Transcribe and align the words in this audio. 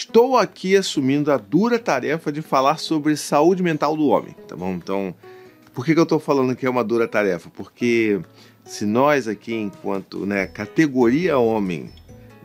Estou 0.00 0.38
aqui 0.38 0.78
assumindo 0.78 1.30
a 1.30 1.36
dura 1.36 1.78
tarefa 1.78 2.32
de 2.32 2.40
falar 2.40 2.78
sobre 2.78 3.14
saúde 3.18 3.62
mental 3.62 3.94
do 3.94 4.06
homem, 4.06 4.34
tá 4.48 4.56
bom? 4.56 4.72
Então, 4.72 5.14
por 5.74 5.84
que, 5.84 5.92
que 5.92 6.00
eu 6.00 6.04
estou 6.04 6.18
falando 6.18 6.56
que 6.56 6.64
é 6.64 6.70
uma 6.70 6.82
dura 6.82 7.06
tarefa? 7.06 7.50
Porque 7.50 8.18
se 8.64 8.86
nós 8.86 9.28
aqui, 9.28 9.52
enquanto 9.52 10.24
né, 10.24 10.46
categoria 10.46 11.36
homem, 11.36 11.90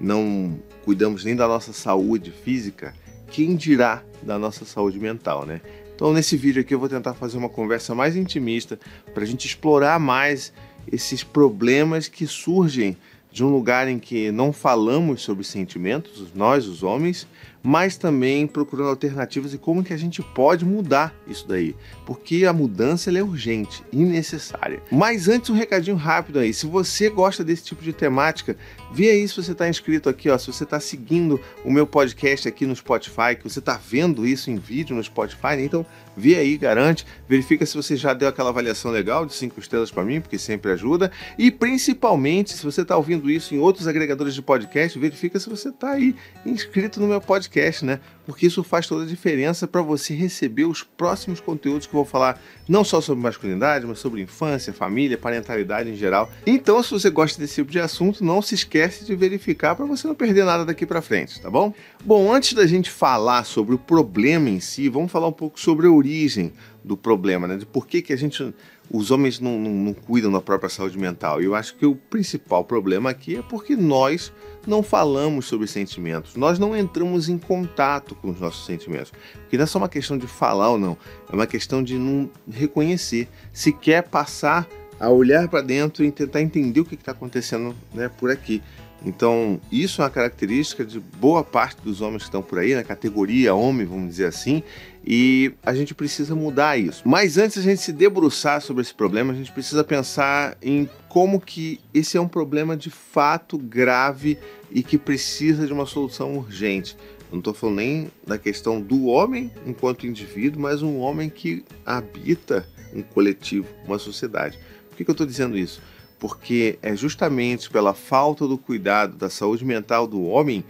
não 0.02 0.60
cuidamos 0.84 1.24
nem 1.24 1.34
da 1.34 1.48
nossa 1.48 1.72
saúde 1.72 2.30
física, 2.30 2.94
quem 3.28 3.56
dirá 3.56 4.04
da 4.22 4.38
nossa 4.38 4.66
saúde 4.66 5.00
mental, 5.00 5.46
né? 5.46 5.62
Então, 5.96 6.12
nesse 6.12 6.36
vídeo 6.36 6.60
aqui, 6.60 6.74
eu 6.74 6.80
vou 6.80 6.90
tentar 6.90 7.14
fazer 7.14 7.38
uma 7.38 7.48
conversa 7.48 7.96
mais 7.96 8.18
intimista 8.18 8.78
para 9.14 9.24
a 9.24 9.26
gente 9.26 9.48
explorar 9.48 9.98
mais 9.98 10.52
esses 10.92 11.24
problemas 11.24 12.10
que 12.10 12.28
surgem 12.28 12.98
de 13.36 13.44
um 13.44 13.50
lugar 13.50 13.90
em 13.90 14.00
que 14.00 14.32
não 14.32 14.54
falamos 14.54 15.22
sobre 15.22 15.44
sentimentos, 15.44 16.32
nós, 16.34 16.66
os 16.70 16.84
homens, 16.84 17.28
mas 17.66 17.98
também 17.98 18.46
procurando 18.46 18.90
alternativas 18.90 19.52
e 19.52 19.58
como 19.58 19.84
que 19.84 19.92
a 19.92 19.98
gente 19.98 20.22
pode 20.22 20.64
mudar 20.64 21.16
isso 21.28 21.48
daí, 21.48 21.76
porque 22.06 22.46
a 22.46 22.54
mudança 22.54 23.10
é 23.10 23.24
urgente 23.24 23.84
e 23.92 23.98
necessária. 23.98 24.84
Mas 24.92 25.28
antes 25.28 25.50
um 25.50 25.56
recadinho 25.56 25.96
rápido 25.96 26.38
aí, 26.38 26.54
se 26.54 26.68
você 26.68 27.10
gosta 27.10 27.44
desse 27.44 27.64
tipo 27.64 27.82
de 27.82 27.92
temática, 27.92 28.56
vê 28.94 29.10
aí 29.10 29.28
se 29.28 29.36
você 29.36 29.54
está 29.54 29.68
inscrito 29.68 30.08
aqui, 30.08 30.30
ó, 30.30 30.38
se 30.38 30.46
você 30.46 30.64
está 30.64 30.80
seguindo 30.80 31.42
o 31.64 31.72
meu 31.72 31.88
podcast 31.88 32.48
aqui 32.48 32.68
no 32.68 32.76
Spotify, 32.76 33.36
que 33.36 33.44
você 33.44 33.58
está 33.58 33.78
vendo 33.84 34.28
isso 34.28 34.52
em 34.52 34.58
vídeo 34.58 34.96
no 34.96 35.04
Spotify, 35.04 35.56
né? 35.56 35.66
então 35.66 35.84
vê 36.16 36.36
aí, 36.36 36.58
garante, 36.58 37.04
verifica 37.28 37.66
se 37.66 37.76
você 37.76 37.96
já 37.96 38.14
deu 38.14 38.28
aquela 38.28 38.50
avaliação 38.50 38.92
legal 38.92 39.26
de 39.26 39.34
cinco 39.34 39.60
estrelas 39.60 39.90
para 39.90 40.06
mim, 40.06 40.22
porque 40.22 40.38
sempre 40.38 40.72
ajuda, 40.72 41.12
e 41.36 41.50
principalmente 41.50 42.54
se 42.54 42.64
você 42.64 42.84
está 42.84 42.96
ouvindo 42.96 43.28
isso 43.28 43.56
em 43.56 43.60
outros 43.60 43.88
agregadores 43.88 44.36
de 44.36 44.42
podcast, 44.44 45.00
verifica 45.00 45.40
se 45.40 45.50
você 45.50 45.70
está 45.70 45.92
aí 45.92 46.16
inscrito 46.46 47.00
no 47.00 47.08
meu 47.08 47.20
podcast 47.20 47.55
podcast, 47.56 47.86
né? 47.86 48.00
Porque 48.26 48.46
isso 48.48 48.64
faz 48.64 48.88
toda 48.88 49.04
a 49.04 49.08
diferença 49.08 49.68
para 49.68 49.82
você 49.82 50.14
receber 50.14 50.66
os 50.66 50.84
próximos 50.84 51.40
conteúdos 51.40 51.88
que 51.88 51.94
eu 51.94 52.00
vou 52.00 52.06
falar 52.06 52.42
não 52.68 52.84
só 52.84 53.00
sobre 53.00 53.24
masculinidade, 53.24 53.86
mas 53.86 54.00
sobre 54.00 54.22
infância, 54.22 54.74
família, 54.74 55.18
parentalidade 55.18 55.90
em 55.90 55.96
geral. 55.96 56.30
Então, 56.46 56.82
se 56.84 56.92
você 56.92 57.10
gosta 57.10 57.40
desse 57.40 57.56
tipo 57.56 57.72
de 57.72 57.80
assunto, 57.80 58.24
não 58.24 58.42
se 58.42 58.56
esquece 58.56 59.06
de 59.06 59.16
verificar 59.16 59.76
para 59.76 59.86
você 59.86 60.08
não 60.08 60.16
perder 60.16 60.44
nada 60.44 60.66
daqui 60.66 60.86
para 60.86 61.02
frente, 61.02 61.40
tá 61.40 61.50
bom? 61.50 61.74
Bom, 62.04 62.34
antes 62.34 62.54
da 62.54 62.68
gente 62.68 62.90
falar 62.90 63.46
sobre 63.46 63.76
o 63.76 63.80
problema 63.80 64.50
em 64.50 64.60
si, 64.60 64.90
vamos 64.90 65.12
falar 65.12 65.28
um 65.28 65.34
pouco 65.34 65.60
sobre 65.60 65.88
a 65.88 65.92
origem 65.92 66.52
do 66.84 66.98
problema, 66.98 67.48
né? 67.48 67.58
De 67.58 67.66
por 67.66 67.88
que, 67.88 68.02
que 68.02 68.14
a 68.14 68.18
gente 68.18 68.54
os 68.90 69.12
homens 69.12 69.40
não, 69.40 69.60
não, 69.60 69.72
não, 69.72 69.94
cuidam 69.94 70.32
da 70.32 70.42
própria 70.42 70.70
saúde 70.70 70.98
mental. 70.98 71.42
E 71.42 71.46
eu 71.46 71.56
acho 71.56 71.76
que 71.76 71.86
o 71.86 71.96
principal 71.96 72.64
problema 72.64 73.10
aqui 73.10 73.38
é 73.38 73.42
porque 73.42 73.76
nós 73.76 74.32
não 74.66 74.82
falamos 74.82 75.46
sobre 75.46 75.68
sentimentos, 75.68 76.36
nós 76.36 76.58
não 76.58 76.76
entramos 76.76 77.30
em 77.30 77.38
contato 77.38 78.16
com 78.16 78.30
os 78.30 78.40
nossos 78.40 78.66
sentimentos. 78.66 79.12
Porque 79.34 79.58
não 79.58 79.64
é 79.64 79.68
só 79.68 79.78
uma 79.78 79.90
questão 79.90 80.18
de 80.18 80.28
falar 80.28 80.70
ou 80.70 80.78
não, 80.78 80.98
é 81.32 81.36
uma 81.36 81.48
questão 81.48 81.84
de 81.84 81.98
não 81.98 82.30
reconhecer. 82.50 83.28
Se 83.52 83.72
quer 83.72 84.04
passar 84.04 84.68
a 85.00 85.10
olhar 85.10 85.48
para 85.48 85.62
dentro 85.62 86.04
e 86.04 86.12
tentar 86.12 86.42
entender 86.42 86.80
o 86.80 86.86
que 86.86 86.96
está 86.96 87.12
acontecendo 87.12 87.76
né, 87.94 88.10
por 88.10 88.32
aqui. 88.32 88.62
Então, 89.06 89.62
isso 89.72 90.02
é 90.02 90.06
uma 90.06 90.10
característica 90.10 90.84
de 90.84 91.00
boa 91.00 91.44
parte 91.44 91.80
dos 91.82 92.02
homens 92.02 92.24
que 92.24 92.30
estão 92.30 92.42
por 92.42 92.58
aí, 92.58 92.74
na 92.74 92.84
categoria 92.84 93.54
homem, 93.54 93.86
vamos 93.86 94.10
dizer 94.10 94.26
assim, 94.26 94.64
e 95.06 95.54
a 95.62 95.76
gente 95.76 95.94
precisa 95.94 96.34
mudar 96.34 96.78
isso. 96.80 97.04
Mas 97.06 97.38
antes 97.38 97.60
a 97.60 97.62
gente 97.62 97.80
se 97.80 97.94
debruçar 97.94 98.60
sobre 98.62 98.82
esse 98.82 98.94
problema, 98.94 99.32
a 99.32 99.36
gente 99.36 99.52
precisa 99.52 99.84
pensar 99.84 100.58
em 100.60 100.90
como 101.08 101.40
que 101.40 101.80
esse 101.94 102.18
é 102.18 102.22
um 102.22 102.28
problema 102.28 102.76
de 102.76 102.90
fato 102.90 103.60
grave 103.60 104.40
e 104.72 104.82
que 104.82 104.98
precisa 104.98 105.68
de 105.68 105.72
uma 105.72 105.86
solução 105.86 106.36
urgente. 106.36 106.98
Não 107.32 107.40
estou 107.40 107.54
falando 107.54 107.78
nem 107.78 108.12
da 108.26 108.40
questão 108.40 108.82
do 108.82 109.06
homem 109.06 109.52
enquanto 109.68 110.08
indivíduo, 110.08 110.62
mas 110.62 110.82
um 110.82 110.98
homem 110.98 111.30
que 111.30 111.64
habita 111.86 112.68
um 112.94 113.04
coletivo, 113.04 113.68
uma 113.86 114.00
sociedade. 114.00 114.58
Por 114.90 114.98
que, 114.98 115.04
que 115.04 115.12
eu 115.12 115.14
estou 115.14 115.28
dizendo 115.28 115.58
isso? 115.58 115.82
Porque 116.20 116.80
é 116.82 116.96
justamente 116.96 117.70
pela 117.70 117.94
falta 117.94 118.48
do 118.48 118.58
cuidado 118.58 119.16
da 119.16 119.30
saúde 119.30 119.66
mental 119.66 120.08
do 120.08 120.24
homem 120.24 120.64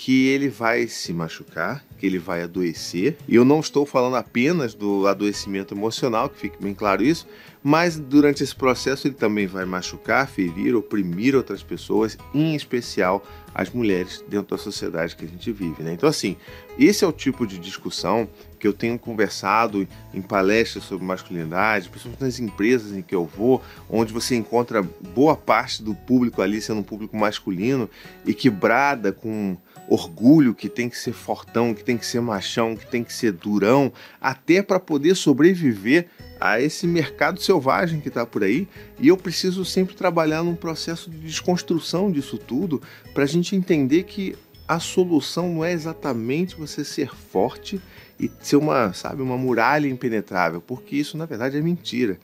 que 0.00 0.28
ele 0.28 0.48
vai 0.48 0.88
se 0.88 1.12
machucar, 1.12 1.84
que 1.98 2.06
ele 2.06 2.18
vai 2.18 2.42
adoecer. 2.42 3.18
E 3.28 3.34
eu 3.34 3.44
não 3.44 3.60
estou 3.60 3.84
falando 3.84 4.16
apenas 4.16 4.72
do 4.72 5.06
adoecimento 5.06 5.74
emocional, 5.74 6.30
que 6.30 6.38
fique 6.40 6.56
bem 6.58 6.72
claro 6.72 7.02
isso, 7.02 7.28
mas 7.62 7.98
durante 7.98 8.42
esse 8.42 8.56
processo 8.56 9.06
ele 9.06 9.14
também 9.14 9.46
vai 9.46 9.66
machucar, 9.66 10.26
ferir, 10.26 10.74
oprimir 10.74 11.36
outras 11.36 11.62
pessoas, 11.62 12.16
em 12.32 12.54
especial 12.54 13.22
as 13.54 13.68
mulheres 13.68 14.24
dentro 14.26 14.56
da 14.56 14.62
sociedade 14.62 15.14
que 15.14 15.26
a 15.26 15.28
gente 15.28 15.52
vive. 15.52 15.82
Né? 15.82 15.92
Então, 15.92 16.08
assim, 16.08 16.34
esse 16.78 17.04
é 17.04 17.06
o 17.06 17.12
tipo 17.12 17.46
de 17.46 17.58
discussão 17.58 18.26
que 18.58 18.66
eu 18.66 18.72
tenho 18.72 18.98
conversado 18.98 19.86
em 20.14 20.22
palestras 20.22 20.84
sobre 20.84 21.04
masculinidade, 21.04 21.90
principalmente 21.90 22.22
nas 22.22 22.40
empresas 22.40 22.96
em 22.96 23.02
que 23.02 23.14
eu 23.14 23.26
vou, 23.26 23.62
onde 23.88 24.14
você 24.14 24.34
encontra 24.34 24.82
boa 24.82 25.36
parte 25.36 25.82
do 25.82 25.94
público 25.94 26.40
ali 26.40 26.62
sendo 26.62 26.80
um 26.80 26.84
público 26.84 27.14
masculino 27.18 27.90
e 28.24 28.32
que 28.32 28.48
brada 28.48 29.12
com 29.12 29.58
orgulho 29.90 30.54
que 30.54 30.68
tem 30.68 30.88
que 30.88 30.96
ser 30.96 31.12
fortão, 31.12 31.74
que 31.74 31.82
tem 31.82 31.98
que 31.98 32.06
ser 32.06 32.20
machão, 32.20 32.76
que 32.76 32.86
tem 32.86 33.02
que 33.02 33.12
ser 33.12 33.32
durão, 33.32 33.92
até 34.20 34.62
para 34.62 34.78
poder 34.78 35.16
sobreviver 35.16 36.06
a 36.40 36.60
esse 36.60 36.86
mercado 36.86 37.42
selvagem 37.42 38.00
que 38.00 38.08
está 38.08 38.24
por 38.24 38.44
aí. 38.44 38.68
E 39.00 39.08
eu 39.08 39.16
preciso 39.16 39.64
sempre 39.64 39.96
trabalhar 39.96 40.44
num 40.44 40.54
processo 40.54 41.10
de 41.10 41.18
desconstrução 41.18 42.10
disso 42.10 42.38
tudo 42.38 42.80
para 43.12 43.24
a 43.24 43.26
gente 43.26 43.56
entender 43.56 44.04
que 44.04 44.36
a 44.66 44.78
solução 44.78 45.54
não 45.54 45.64
é 45.64 45.72
exatamente 45.72 46.54
você 46.54 46.84
ser 46.84 47.12
forte 47.12 47.80
e 48.18 48.30
ser 48.40 48.54
uma, 48.54 48.92
sabe, 48.92 49.20
uma 49.20 49.36
muralha 49.36 49.88
impenetrável, 49.88 50.60
porque 50.60 50.94
isso 50.94 51.18
na 51.18 51.26
verdade 51.26 51.58
é 51.58 51.60
mentira. 51.60 52.16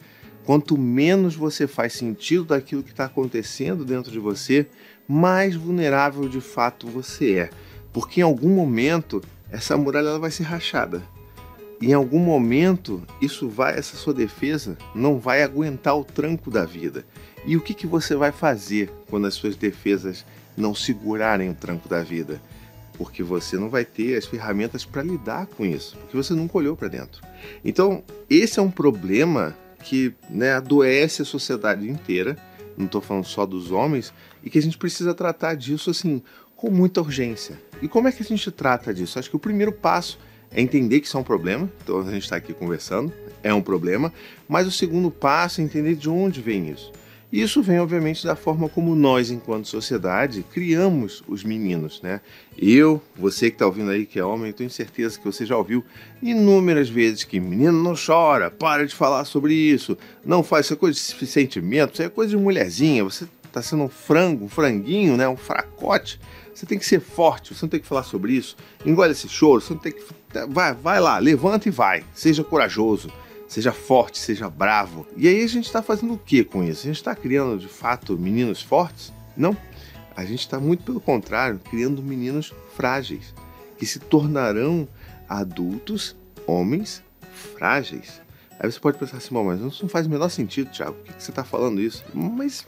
Quanto 0.45 0.79
menos 0.79 1.35
você 1.35 1.67
faz 1.67 1.95
sentido 1.95 2.45
daquilo 2.45 2.85
que 2.85 2.93
está 2.93 3.07
acontecendo 3.07 3.85
dentro 3.85 4.13
de 4.13 4.21
você, 4.21 4.69
mais 5.09 5.55
vulnerável 5.55 6.29
de 6.29 6.41
fato 6.41 6.87
você 6.87 7.39
é. 7.39 7.51
Porque 7.93 8.21
em 8.21 8.25
algum 8.25 8.51
momento 8.51 9.23
essa 9.51 9.77
muralha 9.77 10.09
ela 10.09 10.19
vai 10.19 10.31
ser 10.31 10.43
rachada. 10.45 11.03
E 11.81 11.91
em 11.91 11.93
algum 11.93 12.19
momento 12.19 13.03
isso 13.21 13.49
vai, 13.49 13.79
essa 13.79 13.97
sua 13.97 14.15
defesa 14.15 14.77
não 14.95 15.19
vai 15.19 15.43
aguentar 15.43 15.97
o 15.97 16.05
tranco 16.05 16.51
da 16.51 16.65
vida. 16.65 17.05
E 17.45 17.57
o 17.57 17.61
que, 17.61 17.75
que 17.75 17.87
você 17.87 18.17
vai 18.17 18.33
fazer 18.33 18.91
quando 19.09 19.27
as 19.27 19.35
suas 19.35 19.57
defesas 19.57 20.25
não 20.57 20.75
segurarem 20.75 21.51
o 21.51 21.55
tranco 21.55 21.89
da 21.89 22.03
vida? 22.03 22.41
Porque 22.99 23.23
você 23.23 23.57
não 23.59 23.69
vai 23.69 23.85
ter 23.85 24.17
as 24.17 24.25
ferramentas 24.25 24.85
para 24.85 25.03
lidar 25.03 25.47
com 25.47 25.65
isso, 25.67 25.97
porque 25.99 26.17
você 26.17 26.33
nunca 26.33 26.57
olhou 26.57 26.75
para 26.75 26.89
dentro. 26.89 27.23
Então, 27.63 28.03
esse 28.29 28.59
é 28.59 28.63
um 28.63 28.71
problema 28.71 29.55
que 29.85 30.15
né, 30.31 30.55
adoece 30.55 31.23
a 31.23 31.27
sociedade 31.27 31.89
inteira 31.89 32.37
não 32.77 32.87
estou 32.87 33.01
falando 33.01 33.25
só 33.25 33.47
dos 33.47 33.71
homens, 33.71 34.13
e 34.43 34.51
que 34.51 34.59
a 34.59 34.63
gente 34.63 34.79
precisa 34.79 35.15
tratar 35.15 35.55
disso 35.55 35.91
assim 35.91 36.23
com 36.55 36.71
muita 36.71 37.01
urgência. 37.01 37.61
E 37.83 37.89
como 37.89 38.09
é 38.09 38.13
que 38.13 38.23
a 38.23 38.27
gente 38.27 38.51
trata 38.51 38.93
disso? 38.93 39.19
Acho 39.19 39.31
que 39.31 39.37
o 39.37 39.41
primeiro 39.41 39.73
passo 39.73 40.19
é 40.51 40.61
entender 40.61 41.01
que 41.01 41.07
isso 41.07 41.17
é 41.17 41.21
um 41.21 41.25
problema, 41.25 41.71
então 41.83 42.01
a 42.01 42.11
gente 42.11 42.23
está 42.23 42.37
aqui 42.37 42.55
conversando, 42.55 43.13
é 43.43 43.53
um 43.53 43.63
problema, 43.63 44.13
mas 44.49 44.67
o 44.67 44.71
segundo 44.71 45.11
passo 45.11 45.61
é 45.61 45.65
entender 45.65 45.95
de 45.95 46.09
onde 46.09 46.41
vem 46.41 46.71
isso. 46.71 46.93
Isso 47.33 47.61
vem, 47.61 47.81
obviamente, 47.81 48.25
da 48.25 48.37
forma 48.37 48.69
como 48.69 48.95
nós, 48.95 49.31
enquanto 49.31 49.67
sociedade, 49.67 50.45
criamos 50.53 51.25
os 51.27 51.43
meninos, 51.43 52.01
né? 52.01 52.21
Eu, 52.57 53.03
você 53.17 53.51
que 53.51 53.57
está 53.57 53.67
ouvindo 53.67 53.91
aí 53.91 54.07
que 54.07 54.19
é 54.19 54.25
homem, 54.25 54.53
tenho 54.53 54.71
certeza 54.71 55.19
que 55.19 55.25
você 55.25 55.45
já 55.45 55.57
ouviu 55.57 55.85
inúmeras 56.23 56.89
vezes 56.89 57.25
que 57.25 57.41
menino 57.41 57.83
não 57.83 57.95
chora, 57.95 58.49
para 58.49 58.87
de 58.87 58.95
falar 58.95 59.25
sobre 59.25 59.55
isso, 59.55 59.99
não 60.25 60.43
faz 60.43 60.67
essa 60.67 60.77
coisa 60.77 60.97
de 60.97 61.27
sentimento, 61.27 61.95
isso 61.95 62.03
é 62.03 62.09
coisa 62.09 62.31
de 62.31 62.37
mulherzinha, 62.37 63.03
você 63.03 63.27
está 63.45 63.61
sendo 63.61 63.83
um 63.83 63.89
frango, 63.89 64.45
um 64.45 64.49
franguinho, 64.49 65.17
né? 65.17 65.29
Um 65.29 65.37
fracote. 65.37 66.21
Você 66.55 66.65
tem 66.65 66.79
que 66.79 66.87
ser 66.87 67.01
forte, 67.01 67.55
você 67.55 67.67
não 67.67 67.71
tem 67.71 67.81
que 67.81 67.87
falar 67.87 68.05
sobre 68.05 68.33
isso. 68.33 68.57
Engole 68.85 69.13
esse 69.13 69.29
choro, 69.29 69.61
você 69.61 69.75
não 69.75 69.81
tem 69.81 69.93
que. 69.93 70.03
Vai, 70.49 70.73
vai 70.75 71.01
lá, 71.01 71.19
levanta 71.19 71.69
e 71.69 71.71
vai, 71.73 72.05
seja 72.15 72.45
corajoso 72.45 73.11
seja 73.49 73.73
forte, 73.73 74.19
seja 74.19 74.49
bravo. 74.51 75.07
E 75.17 75.29
aí 75.29 75.43
a 75.43 75.47
gente 75.47 75.67
está 75.67 75.83
fazendo 75.83 76.15
o 76.15 76.19
que 76.19 76.45
com 76.45 76.63
isso? 76.65 76.83
A 76.83 76.87
gente 76.89 76.97
está 76.97 77.15
criando 77.15 77.59
de 77.59 77.69
fato 77.69 78.19
meninos 78.19 78.63
fortes? 78.63 79.13
Não. 79.37 79.57
A 80.17 80.25
gente 80.25 80.41
está 80.41 80.59
muito 80.59 80.83
pelo 80.83 81.01
contrário, 81.01 81.61
criando 81.71 82.03
meninos 82.03 82.53
frágeis, 82.75 83.35
que 83.77 83.85
se 83.85 83.99
tornarão 83.99 84.89
adultos, 85.29 86.17
homens 86.47 87.03
frágeis. 87.57 88.23
Aí 88.59 88.71
você 88.71 88.81
pode 88.81 88.99
pensar 88.99 89.19
assim, 89.19 89.35
mas 89.35 89.61
não 89.61 89.89
faz 89.89 90.07
o 90.07 90.11
menor 90.11 90.31
sentido, 90.31 90.71
Thiago, 90.71 90.95
por 90.95 91.15
que 91.15 91.23
você 91.23 91.31
está 91.31 91.45
falando 91.45 91.81
isso? 91.81 92.03
Mas 92.15 92.67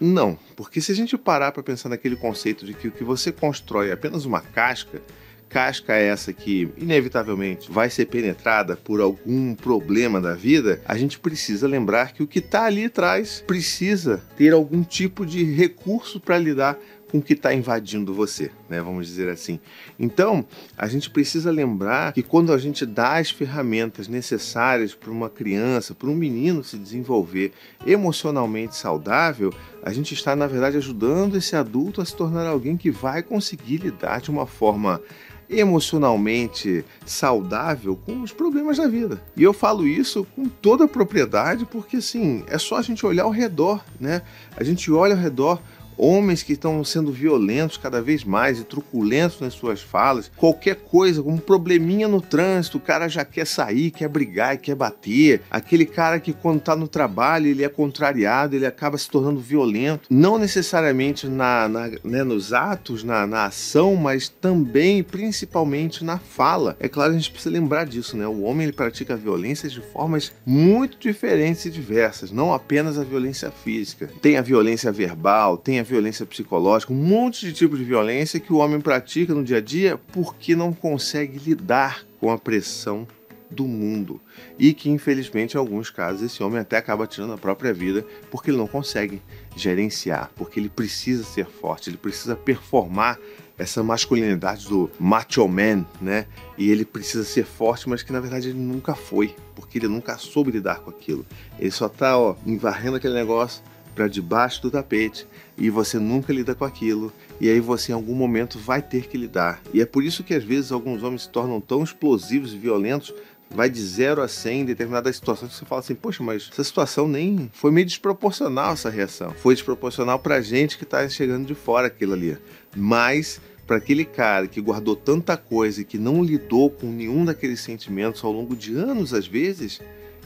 não, 0.00 0.38
porque 0.56 0.80
se 0.80 0.92
a 0.92 0.94
gente 0.94 1.18
parar 1.18 1.52
para 1.52 1.62
pensar 1.62 1.88
naquele 1.88 2.16
conceito 2.16 2.64
de 2.64 2.72
que 2.72 2.88
o 2.88 2.92
que 2.92 3.02
você 3.02 3.32
constrói 3.32 3.90
é 3.90 3.92
apenas 3.92 4.24
uma 4.24 4.40
casca, 4.40 5.02
casca 5.48 5.94
essa 5.94 6.32
que 6.32 6.68
inevitavelmente 6.76 7.70
vai 7.70 7.90
ser 7.90 8.06
penetrada 8.06 8.76
por 8.76 9.00
algum 9.00 9.54
problema 9.54 10.20
da 10.20 10.34
vida, 10.34 10.80
a 10.84 10.96
gente 10.96 11.18
precisa 11.18 11.66
lembrar 11.66 12.12
que 12.12 12.22
o 12.22 12.26
que 12.26 12.38
está 12.38 12.64
ali 12.64 12.84
atrás 12.84 13.42
precisa 13.46 14.22
ter 14.36 14.52
algum 14.52 14.82
tipo 14.82 15.24
de 15.24 15.44
recurso 15.44 16.20
para 16.20 16.38
lidar 16.38 16.78
com 17.10 17.18
o 17.18 17.22
que 17.22 17.32
está 17.32 17.54
invadindo 17.54 18.12
você, 18.12 18.50
né? 18.68 18.80
Vamos 18.80 19.06
dizer 19.06 19.28
assim. 19.28 19.58
Então, 19.98 20.44
a 20.76 20.86
gente 20.86 21.10
precisa 21.10 21.50
lembrar 21.50 22.12
que 22.12 22.22
quando 22.22 22.52
a 22.52 22.58
gente 22.58 22.84
dá 22.84 23.16
as 23.16 23.30
ferramentas 23.30 24.08
necessárias 24.08 24.94
para 24.94 25.10
uma 25.10 25.30
criança, 25.30 25.94
para 25.94 26.08
um 26.08 26.14
menino 26.14 26.62
se 26.62 26.76
desenvolver 26.76 27.52
emocionalmente 27.86 28.76
saudável, 28.76 29.52
a 29.82 29.92
gente 29.92 30.12
está, 30.12 30.36
na 30.36 30.46
verdade, 30.46 30.76
ajudando 30.76 31.36
esse 31.36 31.56
adulto 31.56 32.00
a 32.00 32.04
se 32.04 32.14
tornar 32.14 32.46
alguém 32.46 32.76
que 32.76 32.90
vai 32.90 33.22
conseguir 33.22 33.78
lidar 33.78 34.20
de 34.20 34.30
uma 34.30 34.46
forma 34.46 35.00
emocionalmente 35.50 36.84
saudável 37.06 37.96
com 37.96 38.22
os 38.22 38.32
problemas 38.32 38.76
da 38.76 38.86
vida. 38.86 39.22
E 39.36 39.42
eu 39.42 39.52
falo 39.52 39.86
isso 39.86 40.26
com 40.36 40.46
toda 40.46 40.84
a 40.84 40.88
propriedade 40.88 41.64
porque 41.64 41.96
assim, 41.96 42.44
é 42.48 42.58
só 42.58 42.76
a 42.76 42.82
gente 42.82 43.04
olhar 43.06 43.24
ao 43.24 43.30
redor, 43.30 43.82
né? 43.98 44.22
A 44.56 44.62
gente 44.62 44.90
olha 44.92 45.14
ao 45.14 45.20
redor, 45.20 45.60
homens 45.98 46.42
que 46.42 46.52
estão 46.52 46.82
sendo 46.84 47.12
violentos 47.12 47.76
cada 47.76 48.00
vez 48.00 48.24
mais 48.24 48.60
e 48.60 48.64
truculentos 48.64 49.40
nas 49.40 49.54
suas 49.54 49.82
falas, 49.82 50.30
qualquer 50.36 50.76
coisa, 50.76 51.22
um 51.22 51.38
probleminha 51.38 52.08
no 52.08 52.20
trânsito, 52.20 52.78
o 52.78 52.80
cara 52.80 53.08
já 53.08 53.24
quer 53.24 53.46
sair, 53.46 53.90
quer 53.90 54.08
brigar 54.08 54.54
e 54.54 54.58
quer 54.58 54.74
bater. 54.74 55.42
Aquele 55.50 55.84
cara 55.84 56.20
que 56.20 56.32
quando 56.32 56.58
está 56.58 56.76
no 56.76 56.88
trabalho 56.88 57.46
ele 57.46 57.64
é 57.64 57.68
contrariado, 57.68 58.54
ele 58.54 58.66
acaba 58.66 58.96
se 58.96 59.10
tornando 59.10 59.40
violento, 59.40 60.08
não 60.10 60.38
necessariamente 60.38 61.26
na, 61.26 61.68
na 61.68 61.90
né, 62.04 62.22
nos 62.22 62.52
atos, 62.52 63.02
na, 63.02 63.26
na 63.26 63.46
ação, 63.46 63.96
mas 63.96 64.28
também 64.28 65.02
principalmente 65.02 66.04
na 66.04 66.18
fala. 66.18 66.76
É 66.78 66.88
claro, 66.88 67.12
a 67.12 67.16
gente 67.16 67.30
precisa 67.30 67.52
lembrar 67.52 67.84
disso, 67.84 68.16
né? 68.16 68.26
O 68.26 68.42
homem 68.42 68.64
ele 68.64 68.72
pratica 68.72 69.16
violência 69.16 69.68
de 69.68 69.80
formas 69.80 70.32
muito 70.44 70.98
diferentes 70.98 71.64
e 71.64 71.70
diversas, 71.70 72.30
não 72.30 72.52
apenas 72.52 72.98
a 72.98 73.04
violência 73.04 73.50
física. 73.50 74.10
Tem 74.20 74.36
a 74.36 74.42
violência 74.42 74.92
verbal, 74.92 75.56
tem 75.56 75.80
a 75.80 75.82
violência 75.88 76.26
psicológica, 76.26 76.92
um 76.92 76.96
monte 76.96 77.46
de 77.46 77.52
tipos 77.52 77.78
de 77.78 77.84
violência 77.84 78.40
que 78.40 78.52
o 78.52 78.58
homem 78.58 78.80
pratica 78.80 79.34
no 79.34 79.42
dia 79.42 79.58
a 79.58 79.60
dia 79.60 79.98
porque 80.12 80.54
não 80.54 80.72
consegue 80.72 81.38
lidar 81.38 82.04
com 82.20 82.30
a 82.30 82.38
pressão 82.38 83.06
do 83.50 83.66
mundo. 83.66 84.20
E 84.58 84.74
que, 84.74 84.90
infelizmente, 84.90 85.54
em 85.54 85.58
alguns 85.58 85.90
casos, 85.90 86.22
esse 86.22 86.42
homem 86.42 86.60
até 86.60 86.76
acaba 86.76 87.06
tirando 87.06 87.32
a 87.32 87.38
própria 87.38 87.72
vida 87.72 88.04
porque 88.30 88.50
ele 88.50 88.58
não 88.58 88.66
consegue 88.66 89.22
gerenciar, 89.56 90.30
porque 90.36 90.60
ele 90.60 90.68
precisa 90.68 91.24
ser 91.24 91.46
forte, 91.46 91.90
ele 91.90 91.96
precisa 91.96 92.36
performar 92.36 93.18
essa 93.56 93.82
masculinidade 93.82 94.68
do 94.68 94.88
macho 95.00 95.46
man, 95.48 95.84
né? 96.00 96.26
E 96.56 96.70
ele 96.70 96.84
precisa 96.84 97.24
ser 97.24 97.44
forte, 97.44 97.88
mas 97.88 98.04
que 98.04 98.12
na 98.12 98.20
verdade 98.20 98.50
ele 98.50 98.58
nunca 98.58 98.94
foi, 98.94 99.34
porque 99.56 99.78
ele 99.78 99.88
nunca 99.88 100.16
soube 100.16 100.52
lidar 100.52 100.80
com 100.80 100.90
aquilo. 100.90 101.26
Ele 101.58 101.70
só 101.70 101.88
tá, 101.88 102.16
ó, 102.16 102.36
envarrendo 102.46 102.96
aquele 102.96 103.14
negócio 103.14 103.62
para 103.98 104.06
debaixo 104.06 104.62
do 104.62 104.70
tapete 104.70 105.26
e 105.56 105.68
você 105.68 105.98
nunca 105.98 106.32
lida 106.32 106.54
com 106.54 106.64
aquilo 106.64 107.12
e 107.40 107.50
aí 107.50 107.58
você 107.58 107.90
em 107.90 107.96
algum 107.96 108.14
momento 108.14 108.56
vai 108.56 108.80
ter 108.80 109.08
que 109.08 109.18
lidar. 109.18 109.60
E 109.74 109.80
é 109.80 109.86
por 109.86 110.04
isso 110.04 110.22
que 110.22 110.34
às 110.34 110.44
vezes 110.44 110.70
alguns 110.70 111.02
homens 111.02 111.22
se 111.22 111.28
tornam 111.30 111.60
tão 111.60 111.82
explosivos 111.82 112.54
e 112.54 112.58
violentos 112.58 113.12
vai 113.50 113.68
de 113.68 113.82
0 113.82 114.22
a 114.22 114.28
100 114.28 114.60
em 114.60 114.64
determinadas 114.64 115.16
situações 115.16 115.50
que 115.50 115.58
você 115.58 115.64
fala 115.64 115.80
assim, 115.80 115.96
poxa, 115.96 116.22
mas 116.22 116.48
essa 116.52 116.62
situação 116.62 117.08
nem 117.08 117.50
foi 117.52 117.72
meio 117.72 117.86
desproporcional 117.86 118.74
essa 118.74 118.88
reação. 118.88 119.32
Foi 119.32 119.52
desproporcional 119.52 120.20
pra 120.20 120.40
gente 120.40 120.78
que 120.78 120.84
tá 120.84 121.08
chegando 121.08 121.44
de 121.44 121.56
fora 121.56 121.88
aquilo 121.88 122.12
ali. 122.12 122.38
Mas 122.76 123.40
para 123.66 123.78
aquele 123.78 124.04
cara 124.04 124.46
que 124.46 124.60
guardou 124.60 124.94
tanta 124.94 125.36
coisa 125.36 125.80
e 125.80 125.84
que 125.84 125.98
não 125.98 126.22
lidou 126.22 126.70
com 126.70 126.86
nenhum 126.86 127.24
daqueles 127.24 127.58
sentimentos 127.60 128.22
ao 128.22 128.30
longo 128.30 128.54
de 128.54 128.76
anos 128.76 129.12
às 129.12 129.26
vezes, 129.26 129.80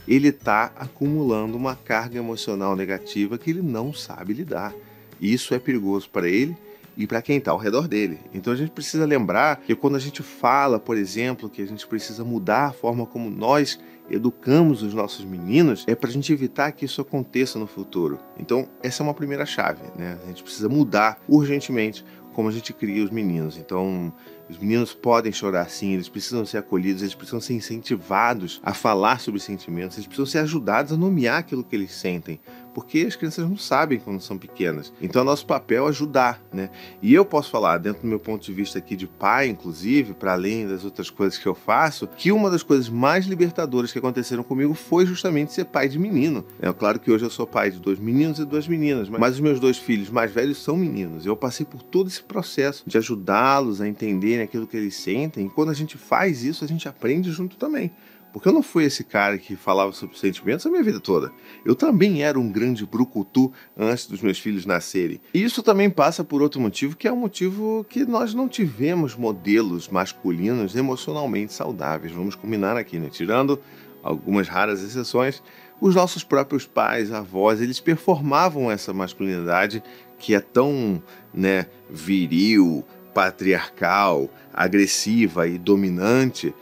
ele 0.07 0.29
está 0.29 0.71
acumulando 0.75 1.57
uma 1.57 1.75
carga 1.75 2.17
emocional 2.17 2.75
negativa 2.75 3.37
que 3.37 3.49
ele 3.49 3.61
não 3.61 3.93
sabe 3.93 4.33
lidar. 4.33 4.73
Isso 5.21 5.53
é 5.53 5.59
perigoso 5.59 6.09
para 6.09 6.27
ele 6.27 6.55
e 6.95 7.07
para 7.07 7.21
quem 7.21 7.37
está 7.37 7.51
ao 7.51 7.57
redor 7.57 7.87
dele. 7.87 8.19
Então 8.33 8.53
a 8.53 8.55
gente 8.55 8.71
precisa 8.71 9.05
lembrar 9.05 9.57
que 9.57 9.75
quando 9.75 9.95
a 9.95 9.99
gente 9.99 10.21
fala, 10.21 10.79
por 10.79 10.97
exemplo, 10.97 11.49
que 11.49 11.61
a 11.61 11.65
gente 11.65 11.87
precisa 11.87 12.23
mudar 12.23 12.67
a 12.67 12.73
forma 12.73 13.05
como 13.05 13.29
nós 13.29 13.79
educamos 14.09 14.83
os 14.83 14.93
nossos 14.93 15.23
meninos, 15.23 15.85
é 15.87 15.95
para 15.95 16.09
a 16.09 16.13
gente 16.13 16.31
evitar 16.31 16.71
que 16.73 16.85
isso 16.85 17.01
aconteça 17.01 17.57
no 17.57 17.65
futuro. 17.65 18.19
Então 18.37 18.67
essa 18.81 19.01
é 19.01 19.03
uma 19.03 19.13
primeira 19.13 19.45
chave, 19.45 19.81
né? 19.97 20.19
A 20.23 20.27
gente 20.27 20.43
precisa 20.43 20.69
mudar 20.69 21.19
urgentemente 21.27 22.05
como 22.33 22.49
a 22.49 22.51
gente 22.51 22.73
cria 22.73 23.03
os 23.03 23.11
meninos. 23.11 23.57
Então 23.57 24.13
os 24.53 24.59
meninos 24.59 24.93
podem 24.93 25.31
chorar 25.31 25.69
sim, 25.69 25.93
eles 25.93 26.07
precisam 26.07 26.45
ser 26.45 26.59
acolhidos, 26.59 27.01
eles 27.01 27.15
precisam 27.15 27.41
ser 27.41 27.53
incentivados 27.53 28.61
a 28.63 28.73
falar 28.73 29.19
sobre 29.19 29.39
sentimentos, 29.39 29.97
eles 29.97 30.07
precisam 30.07 30.25
ser 30.25 30.39
ajudados 30.39 30.93
a 30.93 30.97
nomear 30.97 31.39
aquilo 31.39 31.63
que 31.63 31.75
eles 31.75 31.91
sentem, 31.91 32.39
porque 32.73 33.05
as 33.07 33.15
crianças 33.15 33.47
não 33.47 33.57
sabem 33.57 33.99
quando 33.99 34.21
são 34.21 34.37
pequenas. 34.37 34.91
Então 35.01 35.21
é 35.21 35.25
nosso 35.25 35.45
papel 35.45 35.87
ajudar, 35.87 36.41
né? 36.51 36.69
E 37.01 37.13
eu 37.13 37.25
posso 37.25 37.49
falar, 37.49 37.77
dentro 37.77 38.01
do 38.01 38.07
meu 38.07 38.19
ponto 38.19 38.43
de 38.43 38.53
vista 38.53 38.79
aqui 38.79 38.95
de 38.95 39.07
pai, 39.07 39.47
inclusive, 39.47 40.13
para 40.13 40.33
além 40.33 40.67
das 40.67 40.83
outras 40.83 41.09
coisas 41.09 41.37
que 41.37 41.47
eu 41.47 41.55
faço, 41.55 42.07
que 42.07 42.31
uma 42.31 42.49
das 42.49 42.63
coisas 42.63 42.89
mais 42.89 43.25
libertadoras 43.25 43.91
que 43.91 43.99
aconteceram 43.99 44.43
comigo 44.43 44.73
foi 44.73 45.05
justamente 45.05 45.53
ser 45.53 45.65
pai 45.65 45.87
de 45.87 45.99
menino. 45.99 46.45
É 46.61 46.71
claro 46.73 46.99
que 46.99 47.11
hoje 47.11 47.25
eu 47.25 47.29
sou 47.29 47.45
pai 47.45 47.71
de 47.71 47.79
dois 47.79 47.99
meninos 47.99 48.39
e 48.39 48.45
duas 48.45 48.67
meninas, 48.67 49.09
mas 49.09 49.35
os 49.35 49.39
meus 49.39 49.59
dois 49.59 49.77
filhos 49.77 50.09
mais 50.09 50.31
velhos 50.31 50.57
são 50.57 50.75
meninos. 50.75 51.25
Eu 51.25 51.35
passei 51.35 51.65
por 51.65 51.81
todo 51.81 52.07
esse 52.07 52.23
processo 52.23 52.83
de 52.85 52.97
ajudá-los 52.97 53.81
a 53.81 53.87
entenderem 53.87 54.43
aquilo 54.43 54.67
que 54.67 54.77
eles 54.77 54.95
sentem. 54.95 55.45
E 55.45 55.49
quando 55.49 55.69
a 55.69 55.73
gente 55.73 55.97
faz 55.97 56.43
isso, 56.43 56.63
a 56.63 56.67
gente 56.67 56.87
aprende 56.87 57.31
junto 57.31 57.57
também. 57.57 57.91
Porque 58.33 58.49
eu 58.49 58.51
não 58.51 58.63
fui 58.63 58.85
esse 58.85 59.03
cara 59.03 59.37
que 59.37 59.55
falava 59.55 59.93
sobre 59.93 60.17
sentimentos 60.17 60.65
a 60.65 60.69
minha 60.69 60.81
vida 60.81 60.99
toda. 60.99 61.31
Eu 61.63 61.75
também 61.75 62.23
era 62.23 62.39
um 62.39 62.51
grande 62.51 62.83
brucutu 62.83 63.53
antes 63.77 64.07
dos 64.07 64.21
meus 64.21 64.39
filhos 64.39 64.65
nascerem. 64.65 65.21
E 65.31 65.43
isso 65.43 65.61
também 65.61 65.87
passa 65.87 66.23
por 66.23 66.41
outro 66.41 66.59
motivo, 66.59 66.97
que 66.97 67.07
é 67.07 67.13
um 67.13 67.17
motivo 67.17 67.85
que 67.87 68.03
nós 68.03 68.33
não 68.33 68.49
tivemos 68.49 69.15
modelos 69.15 69.87
masculinos 69.87 70.75
emocionalmente 70.75 71.53
saudáveis. 71.53 72.11
Vamos 72.11 72.33
combinar 72.33 72.75
aqui, 72.75 72.97
né? 72.97 73.07
Tirando 73.09 73.59
algumas 74.01 74.47
raras 74.47 74.81
exceções, 74.81 75.41
os 75.79 75.93
nossos 75.93 76.23
próprios 76.23 76.65
pais, 76.65 77.11
avós, 77.11 77.61
eles 77.61 77.79
performavam 77.79 78.71
essa 78.71 78.91
masculinidade 78.93 79.83
que 80.17 80.33
é 80.33 80.39
tão, 80.39 81.01
né, 81.33 81.67
viril, 81.89 82.83
patriarcal, 83.13 84.29
agressiva 84.53 85.47
e 85.47 85.57
dominante, 85.57 86.53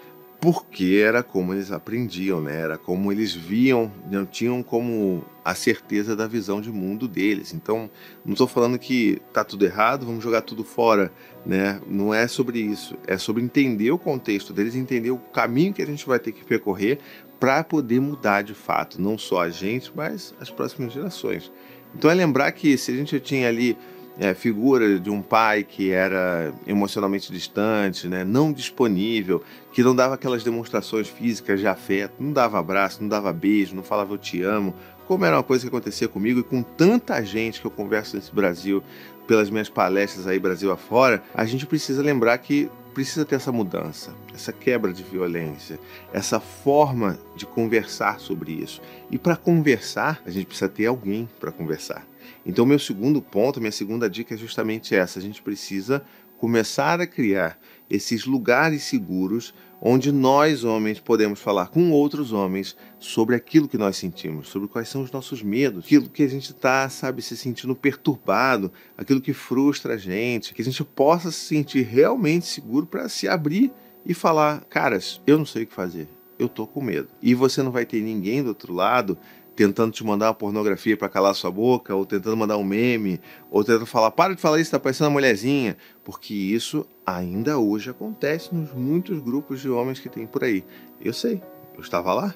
porque 0.41 0.99
era 1.05 1.21
como 1.21 1.53
eles 1.53 1.71
aprendiam, 1.71 2.41
né? 2.41 2.59
Era 2.59 2.75
como 2.75 3.11
eles 3.11 3.31
viam, 3.31 3.91
não 4.09 4.25
tinham 4.25 4.63
como 4.63 5.23
a 5.45 5.53
certeza 5.53 6.15
da 6.15 6.25
visão 6.25 6.59
de 6.59 6.71
mundo 6.71 7.07
deles. 7.07 7.53
Então, 7.53 7.87
não 8.25 8.33
estou 8.33 8.47
falando 8.47 8.79
que 8.79 9.21
tá 9.31 9.43
tudo 9.43 9.63
errado, 9.63 10.03
vamos 10.03 10.23
jogar 10.23 10.41
tudo 10.41 10.63
fora, 10.63 11.13
né? 11.45 11.79
Não 11.87 12.11
é 12.11 12.27
sobre 12.27 12.59
isso. 12.59 12.97
É 13.05 13.19
sobre 13.19 13.43
entender 13.43 13.91
o 13.91 13.99
contexto 13.99 14.51
deles, 14.51 14.73
entender 14.73 15.11
o 15.11 15.19
caminho 15.19 15.73
que 15.73 15.81
a 15.83 15.85
gente 15.85 16.07
vai 16.07 16.17
ter 16.17 16.31
que 16.31 16.43
percorrer 16.43 16.97
para 17.39 17.63
poder 17.63 18.01
mudar 18.01 18.41
de 18.41 18.55
fato, 18.55 18.99
não 18.99 19.19
só 19.19 19.43
a 19.43 19.49
gente, 19.49 19.91
mas 19.95 20.33
as 20.39 20.49
próximas 20.49 20.91
gerações. 20.91 21.51
Então 21.95 22.09
é 22.09 22.15
lembrar 22.15 22.51
que 22.51 22.75
se 22.79 22.91
a 22.91 22.95
gente 22.95 23.19
tinha 23.19 23.47
ali 23.47 23.77
é, 24.21 24.35
figura 24.35 24.99
de 24.99 25.09
um 25.09 25.19
pai 25.19 25.63
que 25.63 25.89
era 25.89 26.53
emocionalmente 26.67 27.31
distante, 27.31 28.07
né, 28.07 28.23
não 28.23 28.53
disponível, 28.53 29.43
que 29.73 29.81
não 29.81 29.95
dava 29.95 30.13
aquelas 30.13 30.43
demonstrações 30.43 31.09
físicas 31.09 31.59
de 31.59 31.65
afeto, 31.65 32.13
não 32.19 32.31
dava 32.31 32.59
abraço, 32.59 33.01
não 33.01 33.09
dava 33.09 33.33
beijo, 33.33 33.75
não 33.75 33.81
falava 33.81 34.13
eu 34.13 34.19
te 34.19 34.43
amo, 34.43 34.75
como 35.07 35.25
era 35.25 35.37
uma 35.37 35.43
coisa 35.43 35.63
que 35.63 35.69
acontecia 35.69 36.07
comigo 36.07 36.39
e 36.39 36.43
com 36.43 36.61
tanta 36.61 37.19
gente 37.25 37.59
que 37.59 37.65
eu 37.65 37.71
converso 37.71 38.15
nesse 38.15 38.31
Brasil, 38.31 38.83
pelas 39.25 39.49
minhas 39.49 39.69
palestras 39.69 40.27
aí 40.27 40.37
Brasil 40.37 40.71
afora, 40.71 41.23
a 41.33 41.43
gente 41.43 41.65
precisa 41.65 42.03
lembrar 42.03 42.37
que 42.37 42.69
precisa 42.93 43.25
ter 43.25 43.35
essa 43.35 43.51
mudança, 43.51 44.13
essa 44.35 44.53
quebra 44.53 44.93
de 44.93 45.01
violência, 45.01 45.79
essa 46.13 46.39
forma 46.39 47.17
de 47.35 47.47
conversar 47.47 48.19
sobre 48.19 48.51
isso. 48.51 48.81
E 49.09 49.17
para 49.17 49.35
conversar, 49.35 50.21
a 50.27 50.29
gente 50.29 50.45
precisa 50.45 50.69
ter 50.69 50.85
alguém 50.85 51.27
para 51.39 51.51
conversar. 51.51 52.10
Então, 52.45 52.65
meu 52.65 52.79
segundo 52.79 53.21
ponto, 53.21 53.59
minha 53.59 53.71
segunda 53.71 54.09
dica 54.09 54.33
é 54.33 54.37
justamente 54.37 54.95
essa: 54.95 55.19
a 55.19 55.21
gente 55.21 55.41
precisa 55.41 56.03
começar 56.37 56.99
a 56.99 57.05
criar 57.05 57.59
esses 57.89 58.25
lugares 58.25 58.83
seguros 58.83 59.53
onde 59.81 60.11
nós, 60.11 60.63
homens, 60.63 60.99
podemos 60.99 61.39
falar 61.39 61.67
com 61.67 61.91
outros 61.91 62.31
homens 62.31 62.75
sobre 62.99 63.35
aquilo 63.35 63.67
que 63.67 63.77
nós 63.77 63.97
sentimos, 63.97 64.47
sobre 64.47 64.67
quais 64.67 64.87
são 64.87 65.01
os 65.01 65.11
nossos 65.11 65.41
medos, 65.41 65.85
aquilo 65.85 66.07
que 66.07 66.21
a 66.21 66.27
gente 66.27 66.51
está, 66.51 66.87
sabe, 66.87 67.21
se 67.23 67.35
sentindo 67.35 67.75
perturbado, 67.75 68.71
aquilo 68.95 69.19
que 69.19 69.33
frustra 69.33 69.95
a 69.95 69.97
gente, 69.97 70.53
que 70.53 70.61
a 70.61 70.65
gente 70.65 70.83
possa 70.83 71.31
se 71.31 71.45
sentir 71.45 71.81
realmente 71.81 72.45
seguro 72.45 72.85
para 72.85 73.09
se 73.09 73.27
abrir 73.27 73.71
e 74.05 74.13
falar: 74.13 74.63
caras, 74.65 75.19
eu 75.25 75.37
não 75.37 75.45
sei 75.45 75.63
o 75.63 75.67
que 75.67 75.73
fazer, 75.73 76.07
eu 76.37 76.47
tô 76.47 76.67
com 76.67 76.81
medo. 76.81 77.09
E 77.21 77.33
você 77.33 77.63
não 77.63 77.71
vai 77.71 77.85
ter 77.85 78.01
ninguém 78.01 78.43
do 78.43 78.49
outro 78.49 78.73
lado 78.73 79.17
tentando 79.55 79.91
te 79.91 80.03
mandar 80.03 80.27
uma 80.27 80.33
pornografia 80.33 80.95
para 80.95 81.09
calar 81.09 81.35
sua 81.35 81.51
boca, 81.51 81.93
ou 81.93 82.05
tentando 82.05 82.37
mandar 82.37 82.57
um 82.57 82.63
meme, 82.63 83.19
ou 83.49 83.63
tentando 83.63 83.85
falar, 83.85 84.11
para 84.11 84.33
de 84.33 84.41
falar 84.41 84.59
isso, 84.59 84.71
tá 84.71 84.79
parecendo 84.79 85.09
uma 85.09 85.13
mulherzinha, 85.13 85.77
porque 86.03 86.33
isso 86.33 86.85
ainda 87.05 87.57
hoje 87.57 87.89
acontece 87.89 88.53
nos 88.55 88.71
muitos 88.73 89.19
grupos 89.19 89.59
de 89.59 89.69
homens 89.69 89.99
que 89.99 90.09
tem 90.09 90.25
por 90.25 90.43
aí. 90.43 90.63
Eu 90.99 91.13
sei, 91.13 91.41
eu 91.75 91.81
estava 91.81 92.13
lá, 92.13 92.33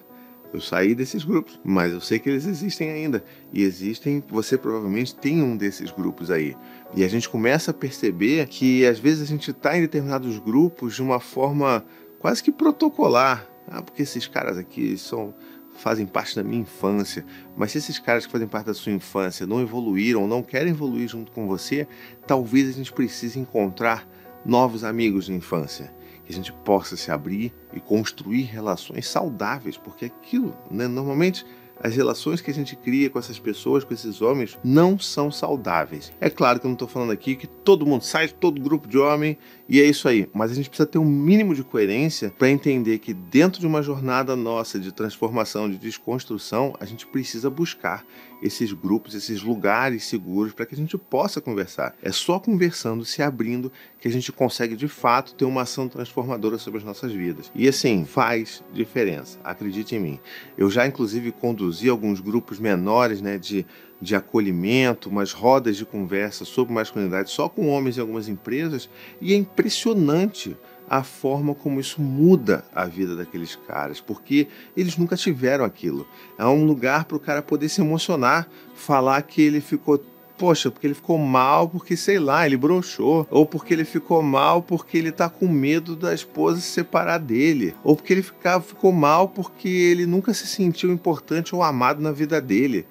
Eu 0.55 0.61
saí 0.61 0.95
desses 0.95 1.25
grupos, 1.25 1.59
mas 1.65 1.91
eu 1.91 1.99
sei 1.99 2.17
que 2.17 2.29
eles 2.29 2.45
existem 2.45 2.89
ainda. 2.89 3.21
E 3.51 3.61
existem, 3.61 4.23
você 4.29 4.57
provavelmente 4.57 5.13
tem 5.13 5.43
um 5.43 5.57
desses 5.57 5.91
grupos 5.91 6.31
aí. 6.31 6.55
E 6.95 7.03
a 7.03 7.09
gente 7.09 7.27
começa 7.27 7.71
a 7.71 7.73
perceber 7.73 8.47
que 8.47 8.85
às 8.85 8.97
vezes 8.97 9.21
a 9.21 9.25
gente 9.25 9.51
está 9.51 9.77
em 9.77 9.81
determinados 9.81 10.39
grupos 10.39 10.95
de 10.95 11.01
uma 11.01 11.19
forma 11.19 11.85
quase 12.19 12.41
que 12.41 12.53
protocolar. 12.53 13.45
Ah, 13.67 13.81
porque 13.81 14.03
esses 14.03 14.27
caras 14.27 14.57
aqui 14.57 14.97
são 14.97 15.33
fazem 15.75 16.05
parte 16.05 16.35
da 16.35 16.43
minha 16.43 16.61
infância, 16.61 17.25
mas 17.55 17.71
se 17.71 17.77
esses 17.77 17.99
caras 17.99 18.25
que 18.25 18.31
fazem 18.31 18.47
parte 18.47 18.67
da 18.67 18.73
sua 18.73 18.91
infância 18.91 19.45
não 19.45 19.61
evoluíram, 19.61 20.27
não 20.27 20.41
querem 20.41 20.71
evoluir 20.71 21.07
junto 21.07 21.31
com 21.31 21.47
você, 21.47 21.87
talvez 22.25 22.69
a 22.69 22.71
gente 22.71 22.91
precise 22.91 23.39
encontrar 23.39 24.07
novos 24.45 24.83
amigos 24.83 25.25
de 25.25 25.33
infância 25.33 25.93
que 26.25 26.31
a 26.31 26.35
gente 26.35 26.51
possa 26.51 26.97
se 26.97 27.11
abrir 27.11 27.53
e 27.71 27.79
construir 27.79 28.43
relações 28.43 29.07
saudáveis, 29.07 29.77
porque 29.77 30.05
aquilo, 30.05 30.57
né, 30.71 30.87
normalmente 30.87 31.45
as 31.79 31.95
relações 31.95 32.41
que 32.41 32.49
a 32.49 32.53
gente 32.53 32.75
cria 32.75 33.09
com 33.09 33.19
essas 33.19 33.37
pessoas, 33.37 33.83
com 33.83 33.93
esses 33.93 34.21
homens, 34.21 34.57
não 34.63 34.97
são 34.97 35.29
saudáveis. 35.29 36.11
É 36.21 36.29
claro 36.29 36.59
que 36.59 36.65
eu 36.65 36.69
não 36.69 36.75
estou 36.75 36.87
falando 36.87 37.11
aqui 37.11 37.35
que 37.35 37.47
todo 37.47 37.85
mundo 37.85 38.01
sai 38.01 38.27
de 38.27 38.33
todo 38.33 38.61
grupo 38.61 38.87
de 38.87 38.97
homem 38.97 39.37
e 39.67 39.81
é 39.81 39.85
isso 39.85 40.07
aí, 40.07 40.29
mas 40.31 40.51
a 40.51 40.53
gente 40.53 40.69
precisa 40.69 40.85
ter 40.85 40.99
um 40.99 41.05
mínimo 41.05 41.55
de 41.55 41.63
coerência 41.63 42.29
para 42.37 42.49
entender 42.49 42.99
que 42.99 43.15
dentro 43.15 43.59
de 43.59 43.65
uma 43.65 43.81
jornada 43.81 44.35
nossa 44.35 44.79
de 44.79 44.91
transformação, 44.91 45.69
de 45.69 45.77
desconstrução, 45.77 46.75
a 46.79 46.85
gente 46.85 47.07
precisa 47.07 47.49
buscar 47.49 48.05
esses 48.43 48.71
grupos, 48.71 49.15
esses 49.15 49.41
lugares 49.41 50.03
seguros 50.03 50.53
para 50.53 50.67
que 50.67 50.75
a 50.75 50.77
gente 50.77 50.95
possa 50.97 51.41
conversar. 51.41 51.95
É 52.03 52.11
só 52.11 52.39
conversando, 52.39 53.03
se 53.03 53.23
abrindo, 53.23 53.71
que 53.99 54.07
a 54.07 54.11
gente 54.11 54.31
consegue 54.31 54.75
de 54.75 54.87
fato 54.87 55.33
ter 55.33 55.45
uma 55.45 55.63
ação 55.63 55.87
transformadora 55.87 56.59
sobre 56.59 56.77
as 56.77 56.85
nossas 56.85 57.11
vidas. 57.11 57.51
E 57.55 57.67
assim, 57.67 58.05
faz 58.05 58.63
diferença, 58.71 59.39
acredite 59.43 59.95
em 59.95 59.99
mim. 59.99 60.19
Eu 60.55 60.69
já 60.69 60.85
inclusive 60.85 61.31
conduzi 61.31 61.89
alguns 61.89 62.19
grupos 62.19 62.59
menores, 62.59 63.19
né, 63.19 63.39
de 63.39 63.65
de 64.05 64.15
acolhimento, 64.15 65.09
umas 65.09 65.33
rodas 65.33 65.75
de 65.75 65.83
conversa 65.83 66.45
sobre 66.45 66.73
masculinidade 66.73 67.31
só 67.31 67.49
com 67.49 67.67
homens 67.67 67.97
em 67.97 68.01
algumas 68.01 68.29
empresas, 68.29 68.87
e 69.19 69.33
é 69.33 69.35
impressionante 69.35 70.55
a 70.87 71.01
forma 71.03 71.55
como 71.55 71.79
isso 71.79 71.99
muda 71.99 72.63
a 72.73 72.85
vida 72.85 73.15
daqueles 73.15 73.55
caras, 73.55 73.99
porque 73.99 74.47
eles 74.77 74.95
nunca 74.97 75.17
tiveram 75.17 75.65
aquilo. 75.65 76.07
É 76.37 76.45
um 76.45 76.63
lugar 76.63 77.05
para 77.05 77.17
o 77.17 77.19
cara 77.19 77.41
poder 77.41 77.67
se 77.69 77.81
emocionar, 77.81 78.47
falar 78.75 79.19
que 79.23 79.41
ele 79.41 79.59
ficou 79.59 79.97
poxa, 80.37 80.69
porque 80.69 80.85
ele 80.85 80.93
ficou 80.93 81.17
mal 81.17 81.69
porque, 81.69 81.95
sei 81.95 82.19
lá, 82.19 82.45
ele 82.45 82.57
broxou, 82.57 83.25
ou 83.31 83.45
porque 83.45 83.73
ele 83.73 83.85
ficou 83.85 84.21
mal 84.21 84.61
porque 84.61 84.97
ele 84.97 85.11
tá 85.11 85.29
com 85.29 85.47
medo 85.47 85.95
da 85.95 86.13
esposa 86.13 86.59
se 86.59 86.67
separar 86.67 87.19
dele, 87.19 87.73
ou 87.83 87.95
porque 87.95 88.13
ele 88.13 88.21
ficou 88.21 88.91
mal 88.91 89.29
porque 89.29 89.69
ele 89.69 90.05
nunca 90.05 90.33
se 90.33 90.45
sentiu 90.45 90.91
importante 90.91 91.55
ou 91.55 91.63
amado 91.63 92.01
na 92.01 92.11
vida 92.11 92.41
dele. 92.41 92.85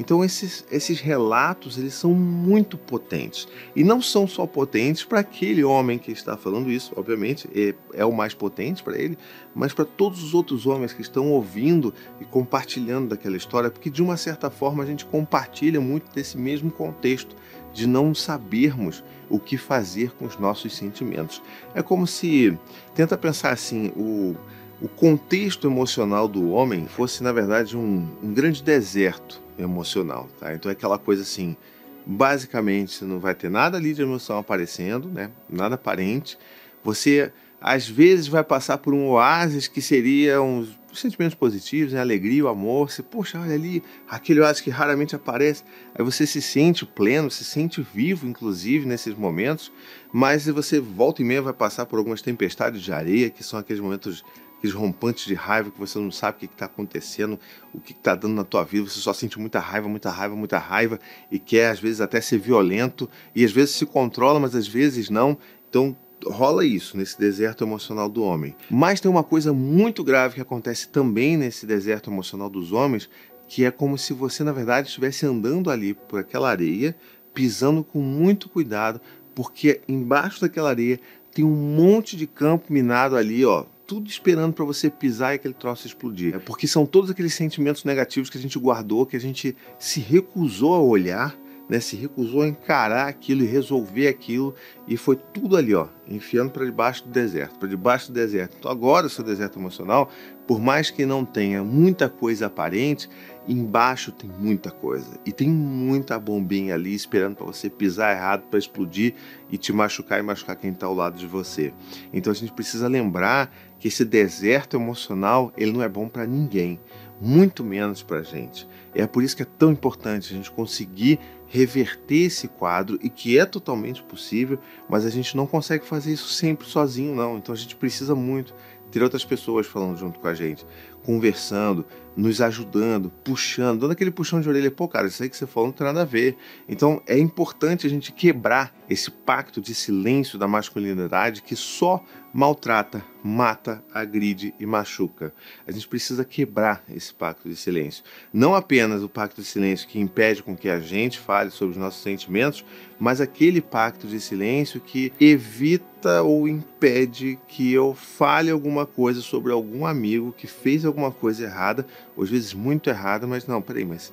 Então 0.00 0.24
esses, 0.24 0.64
esses 0.70 0.98
relatos 0.98 1.76
eles 1.76 1.92
são 1.92 2.14
muito 2.14 2.78
potentes 2.78 3.46
e 3.76 3.84
não 3.84 4.00
são 4.00 4.26
só 4.26 4.46
potentes 4.46 5.04
para 5.04 5.20
aquele 5.20 5.62
homem 5.62 5.98
que 5.98 6.10
está 6.10 6.38
falando 6.38 6.70
isso, 6.70 6.94
obviamente 6.96 7.46
é, 7.54 7.74
é 7.92 8.02
o 8.02 8.10
mais 8.10 8.32
potente 8.32 8.82
para 8.82 8.98
ele, 8.98 9.18
mas 9.54 9.74
para 9.74 9.84
todos 9.84 10.24
os 10.24 10.32
outros 10.32 10.66
homens 10.66 10.94
que 10.94 11.02
estão 11.02 11.30
ouvindo 11.30 11.92
e 12.18 12.24
compartilhando 12.24 13.10
daquela 13.10 13.36
história, 13.36 13.70
porque 13.70 13.90
de 13.90 14.02
uma 14.02 14.16
certa 14.16 14.48
forma 14.48 14.82
a 14.82 14.86
gente 14.86 15.04
compartilha 15.04 15.82
muito 15.82 16.10
desse 16.14 16.38
mesmo 16.38 16.70
contexto 16.70 17.36
de 17.70 17.86
não 17.86 18.14
sabermos 18.14 19.04
o 19.28 19.38
que 19.38 19.58
fazer 19.58 20.12
com 20.12 20.24
os 20.24 20.38
nossos 20.38 20.74
sentimentos. 20.74 21.42
É 21.74 21.82
como 21.82 22.06
se 22.06 22.58
tenta 22.94 23.18
pensar 23.18 23.50
assim 23.50 23.92
o 23.94 24.34
o 24.82 24.88
contexto 24.88 25.66
emocional 25.66 26.26
do 26.26 26.52
homem 26.52 26.86
fosse, 26.86 27.22
na 27.22 27.32
verdade, 27.32 27.76
um, 27.76 28.08
um 28.22 28.32
grande 28.32 28.62
deserto 28.62 29.42
emocional. 29.62 30.28
Tá? 30.38 30.54
Então 30.54 30.70
é 30.70 30.72
aquela 30.72 30.98
coisa 30.98 31.22
assim, 31.22 31.56
basicamente 32.04 32.92
você 32.92 33.04
não 33.04 33.18
vai 33.18 33.34
ter 33.34 33.50
nada 33.50 33.76
ali 33.76 33.94
de 33.94 34.02
emoção 34.02 34.38
aparecendo, 34.38 35.08
né? 35.08 35.30
nada 35.48 35.74
aparente. 35.74 36.38
Você 36.82 37.32
às 37.60 37.86
vezes 37.86 38.26
vai 38.26 38.42
passar 38.42 38.78
por 38.78 38.94
um 38.94 39.08
oásis 39.10 39.68
que 39.68 39.82
seria 39.82 40.40
uns 40.40 40.78
sentimentos 40.94 41.34
positivos, 41.34 41.92
né? 41.92 42.00
alegria, 42.00 42.44
o 42.44 42.48
amor. 42.48 42.90
Você, 42.90 43.02
poxa, 43.02 43.38
olha 43.38 43.54
ali, 43.54 43.82
aquele 44.08 44.40
oásis 44.40 44.62
que 44.62 44.70
raramente 44.70 45.14
aparece. 45.14 45.62
Aí 45.94 46.02
você 46.02 46.26
se 46.26 46.40
sente 46.40 46.86
pleno, 46.86 47.30
se 47.30 47.44
sente 47.44 47.86
vivo, 47.94 48.26
inclusive, 48.26 48.86
nesses 48.86 49.14
momentos. 49.14 49.70
Mas 50.10 50.46
você 50.46 50.80
volta 50.80 51.20
e 51.20 51.24
meia 51.24 51.42
vai 51.42 51.52
passar 51.52 51.84
por 51.84 51.98
algumas 51.98 52.22
tempestades 52.22 52.80
de 52.80 52.92
areia, 52.92 53.28
que 53.28 53.44
são 53.44 53.58
aqueles 53.58 53.80
momentos 53.80 54.24
aqueles 54.60 54.76
rompantes 54.76 55.24
de 55.24 55.32
raiva 55.32 55.70
que 55.70 55.78
você 55.78 55.98
não 55.98 56.10
sabe 56.10 56.36
o 56.36 56.40
que 56.40 56.44
está 56.44 56.66
acontecendo, 56.66 57.40
o 57.72 57.80
que 57.80 57.92
está 57.92 58.14
dando 58.14 58.34
na 58.34 58.44
tua 58.44 58.62
vida, 58.62 58.88
você 58.88 59.00
só 59.00 59.14
sente 59.14 59.38
muita 59.38 59.58
raiva, 59.58 59.88
muita 59.88 60.10
raiva, 60.10 60.36
muita 60.36 60.58
raiva 60.58 61.00
e 61.32 61.38
quer 61.38 61.70
às 61.70 61.80
vezes 61.80 62.02
até 62.02 62.20
ser 62.20 62.38
violento 62.38 63.08
e 63.34 63.42
às 63.42 63.50
vezes 63.50 63.74
se 63.74 63.86
controla, 63.86 64.38
mas 64.38 64.54
às 64.54 64.68
vezes 64.68 65.08
não. 65.08 65.36
Então 65.68 65.96
rola 66.26 66.66
isso 66.66 66.98
nesse 66.98 67.18
deserto 67.18 67.64
emocional 67.64 68.06
do 68.06 68.22
homem. 68.22 68.54
Mas 68.70 69.00
tem 69.00 69.10
uma 69.10 69.24
coisa 69.24 69.54
muito 69.54 70.04
grave 70.04 70.34
que 70.34 70.40
acontece 70.42 70.88
também 70.88 71.38
nesse 71.38 71.64
deserto 71.64 72.10
emocional 72.10 72.50
dos 72.50 72.70
homens, 72.70 73.08
que 73.48 73.64
é 73.64 73.70
como 73.70 73.96
se 73.96 74.12
você 74.12 74.44
na 74.44 74.52
verdade 74.52 74.88
estivesse 74.88 75.24
andando 75.24 75.70
ali 75.70 75.94
por 75.94 76.20
aquela 76.20 76.50
areia, 76.50 76.94
pisando 77.32 77.82
com 77.82 78.00
muito 78.00 78.46
cuidado, 78.50 79.00
porque 79.34 79.80
embaixo 79.88 80.42
daquela 80.42 80.68
areia 80.68 81.00
tem 81.32 81.46
um 81.46 81.74
monte 81.74 82.14
de 82.14 82.26
campo 82.26 82.70
minado 82.70 83.16
ali, 83.16 83.42
ó, 83.46 83.64
tudo 83.90 84.08
esperando 84.08 84.52
para 84.52 84.64
você 84.64 84.88
pisar 84.88 85.32
e 85.32 85.34
aquele 85.34 85.52
troço 85.52 85.84
explodir. 85.84 86.36
É 86.36 86.38
porque 86.38 86.68
são 86.68 86.86
todos 86.86 87.10
aqueles 87.10 87.34
sentimentos 87.34 87.82
negativos 87.82 88.30
que 88.30 88.38
a 88.38 88.40
gente 88.40 88.56
guardou, 88.56 89.04
que 89.04 89.16
a 89.16 89.20
gente 89.20 89.56
se 89.80 89.98
recusou 89.98 90.76
a 90.76 90.80
olhar, 90.80 91.36
né? 91.68 91.80
Se 91.80 91.96
recusou 91.96 92.42
a 92.42 92.46
encarar 92.46 93.08
aquilo 93.08 93.42
e 93.42 93.46
resolver 93.46 94.06
aquilo 94.06 94.54
e 94.86 94.96
foi 94.96 95.16
tudo 95.16 95.56
ali, 95.56 95.74
ó, 95.74 95.88
enfiando 96.06 96.52
para 96.52 96.64
debaixo 96.64 97.02
do 97.02 97.10
deserto, 97.10 97.58
para 97.58 97.68
debaixo 97.68 98.12
do 98.12 98.14
deserto. 98.14 98.54
Então 98.60 98.70
agora 98.70 99.08
o 99.08 99.10
seu 99.10 99.24
deserto 99.24 99.58
emocional, 99.58 100.08
por 100.50 100.58
mais 100.58 100.90
que 100.90 101.06
não 101.06 101.24
tenha 101.24 101.62
muita 101.62 102.08
coisa 102.08 102.46
aparente, 102.46 103.08
embaixo 103.46 104.10
tem 104.10 104.28
muita 104.28 104.68
coisa 104.68 105.16
e 105.24 105.30
tem 105.30 105.48
muita 105.48 106.18
bombinha 106.18 106.74
ali 106.74 106.92
esperando 106.92 107.36
para 107.36 107.46
você 107.46 107.70
pisar 107.70 108.16
errado 108.16 108.42
para 108.50 108.58
explodir 108.58 109.14
e 109.48 109.56
te 109.56 109.72
machucar 109.72 110.18
e 110.18 110.24
machucar 110.24 110.56
quem 110.56 110.72
está 110.72 110.86
ao 110.86 110.94
lado 110.94 111.16
de 111.16 111.24
você. 111.24 111.72
Então 112.12 112.32
a 112.32 112.34
gente 112.34 112.50
precisa 112.50 112.88
lembrar 112.88 113.54
que 113.78 113.86
esse 113.86 114.04
deserto 114.04 114.76
emocional 114.76 115.52
ele 115.56 115.70
não 115.70 115.84
é 115.84 115.88
bom 115.88 116.08
para 116.08 116.26
ninguém, 116.26 116.80
muito 117.20 117.62
menos 117.62 118.02
para 118.02 118.18
a 118.18 118.22
gente. 118.24 118.66
É 118.92 119.06
por 119.06 119.22
isso 119.22 119.36
que 119.36 119.42
é 119.42 119.46
tão 119.56 119.70
importante 119.70 120.34
a 120.34 120.36
gente 120.36 120.50
conseguir 120.50 121.20
reverter 121.46 122.26
esse 122.26 122.48
quadro 122.48 122.98
e 123.00 123.08
que 123.08 123.38
é 123.38 123.44
totalmente 123.44 124.02
possível, 124.02 124.58
mas 124.88 125.06
a 125.06 125.10
gente 125.10 125.36
não 125.36 125.46
consegue 125.46 125.86
fazer 125.86 126.12
isso 126.12 126.28
sempre 126.28 126.66
sozinho, 126.66 127.14
não. 127.14 127.38
Então 127.38 127.52
a 127.52 127.58
gente 127.58 127.76
precisa 127.76 128.16
muito 128.16 128.52
ter 128.90 129.02
outras 129.02 129.24
pessoas 129.24 129.66
falando 129.66 129.96
junto 129.96 130.18
com 130.18 130.28
a 130.28 130.34
gente, 130.34 130.66
conversando, 131.04 131.84
nos 132.16 132.40
ajudando, 132.40 133.10
puxando, 133.24 133.80
dando 133.80 133.92
aquele 133.92 134.10
puxão 134.10 134.40
de 134.40 134.48
orelha. 134.48 134.70
Pô, 134.70 134.88
cara, 134.88 135.06
isso 135.06 135.22
aí 135.22 135.28
que 135.28 135.36
você 135.36 135.46
falou 135.46 135.68
não 135.68 135.72
tem 135.72 135.86
nada 135.86 136.02
a 136.02 136.04
ver. 136.04 136.36
Então 136.68 137.02
é 137.06 137.18
importante 137.18 137.86
a 137.86 137.90
gente 137.90 138.12
quebrar 138.12 138.74
esse 138.88 139.10
pacto 139.10 139.60
de 139.60 139.74
silêncio 139.74 140.38
da 140.38 140.48
masculinidade 140.48 141.42
que 141.42 141.56
só 141.56 142.02
maltrata, 142.32 143.04
mata, 143.22 143.82
agride 143.92 144.54
e 144.58 144.64
machuca. 144.64 145.32
A 145.66 145.72
gente 145.72 145.88
precisa 145.88 146.24
quebrar 146.24 146.84
esse 146.88 147.12
pacto 147.12 147.48
de 147.48 147.56
silêncio. 147.56 148.04
Não 148.32 148.54
apenas 148.54 149.02
o 149.02 149.08
pacto 149.08 149.40
de 149.40 149.46
silêncio 149.46 149.88
que 149.88 149.98
impede 149.98 150.42
com 150.42 150.56
que 150.56 150.68
a 150.68 150.80
gente 150.80 151.18
fale 151.18 151.50
sobre 151.50 151.72
os 151.72 151.76
nossos 151.76 152.02
sentimentos, 152.02 152.64
mas 152.98 153.20
aquele 153.20 153.60
pacto 153.60 154.06
de 154.06 154.20
silêncio 154.20 154.80
que 154.80 155.12
evita 155.20 156.22
ou 156.22 156.46
impede 156.48 157.38
que 157.48 157.72
eu 157.72 157.94
fale 157.94 158.50
alguma 158.50 158.86
coisa 158.86 159.20
sobre 159.20 159.52
algum 159.52 159.84
amigo 159.84 160.32
que 160.36 160.46
fez 160.46 160.84
alguma 160.84 161.10
coisa 161.10 161.44
errada, 161.44 161.86
ou 162.16 162.22
às 162.22 162.30
vezes 162.30 162.54
muito 162.54 162.88
errada, 162.88 163.26
mas 163.26 163.46
não, 163.46 163.60
peraí, 163.60 163.84
mas 163.84 164.12